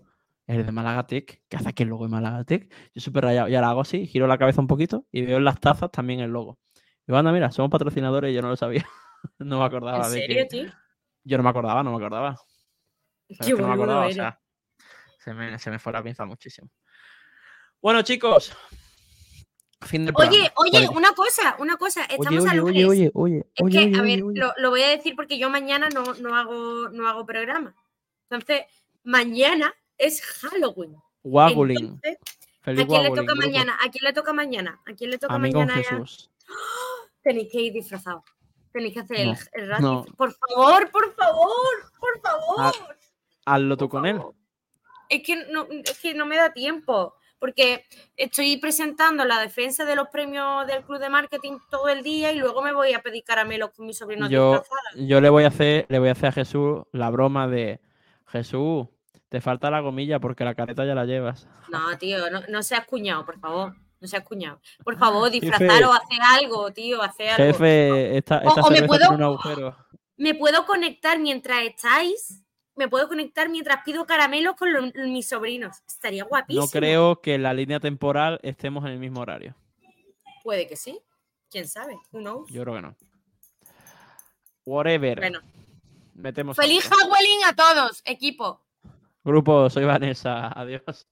[0.48, 1.42] Es el de Málaga Tech.
[1.50, 2.74] ¿Qué hace aquí el logo de Málaga Tech?
[2.96, 3.50] Yo súper rayado.
[3.50, 6.22] Y ahora hago así, giro la cabeza un poquito y veo en las tazas también
[6.22, 6.60] el logo.
[7.06, 8.88] Y anda, mira, somos patrocinadores y yo no lo sabía.
[9.40, 10.06] no me acordaba.
[10.06, 10.72] ¿En serio, tío?
[11.26, 12.38] Yo no me acordaba, no me acordaba.
[13.28, 14.40] Qué no me acordaba, o sea,
[15.20, 16.70] se me, se me fue la pinza muchísimo.
[17.82, 18.56] Bueno, chicos,
[19.82, 22.02] Fin del Oye, oye, una cosa, una cosa.
[22.06, 22.86] Oye, Estamos a oye, lunes.
[22.86, 24.20] oye, oye, oye, Es que, a ver.
[24.20, 27.76] Lo, lo voy a decir porque yo mañana no, no, hago, no hago programa.
[28.30, 28.66] Entonces,
[29.04, 30.96] mañana es Halloween.
[32.62, 33.36] Feliz ¿a quién le toca grupo.
[33.36, 33.78] mañana?
[33.84, 34.82] ¿A quién le toca mañana?
[34.86, 35.74] ¿A quién le toca A mañana?
[35.74, 36.30] Jesús.
[37.24, 38.24] Tenéis que ir disfrazados.
[38.72, 40.06] Tenéis que hacer el, No, el rat no.
[40.16, 42.58] Por favor, por favor, por favor.
[42.60, 42.72] Ah,
[43.56, 44.18] Hazlo tú con él.
[44.18, 44.36] favor.
[45.10, 47.16] Es que, no, es que no me da tiempo.
[47.42, 47.84] Porque
[48.16, 52.38] estoy presentando la defensa de los premios del club de marketing todo el día y
[52.38, 54.62] luego me voy a pedir caramelos con mis sobrinos Yo,
[54.96, 57.82] yo le voy a hacer, le voy a hacer a Jesús la broma de
[58.28, 58.86] Jesús,
[59.28, 61.48] te falta la gomilla porque la careta ya la llevas.
[61.70, 63.74] No, tío, no, no seas cuñado, por favor.
[64.00, 64.62] No seas cuñado.
[64.84, 67.44] Por favor, disfrazaros, hacer algo, tío, hacer algo.
[67.44, 69.76] Jefe, esta, esta o me puedo- un agujero.
[70.16, 72.41] Me puedo conectar mientras estáis.
[72.76, 75.78] Me puedo conectar mientras pido caramelos con los- mis sobrinos.
[75.88, 76.66] Estaría guapísimo.
[76.66, 79.56] No creo que en la línea temporal estemos en el mismo horario.
[80.44, 81.00] Puede que sí.
[81.50, 81.98] ¿Quién sabe?
[82.12, 82.50] Knows?
[82.50, 82.96] Yo creo que no.
[84.66, 85.20] Whatever.
[85.20, 85.40] Bueno,
[86.14, 86.88] Metemos feliz.
[86.88, 88.62] Halloween a todos, equipo.
[89.24, 90.48] Grupo, soy Vanessa.
[90.60, 91.08] Adiós.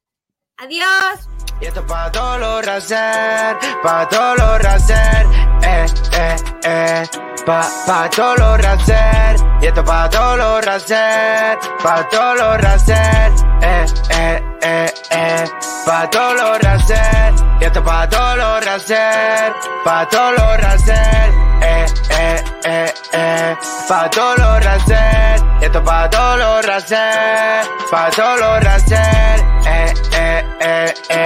[0.62, 1.30] Adiós.
[1.62, 5.26] Y esto pa' todos los racer, pa' todos los racer,
[5.62, 7.04] eh, eh, eh,
[7.46, 9.38] pa, pa' todos los racer.
[9.62, 13.32] Y esto pa' todos los racer, pa' todos los racer,
[13.62, 15.46] eh, eh, eh, eh,
[15.86, 17.34] pa' todos los racer.
[17.62, 19.54] Y esto pa' todos los racer,
[19.86, 23.58] pa' todos los racer, eh, eh, eh, eh,
[23.88, 25.42] pa' todos los racer.
[25.62, 29.59] Y esto pa' todos los racer, pa' todos los racer, eh,
[30.30, 31.20] eh, eh, eh.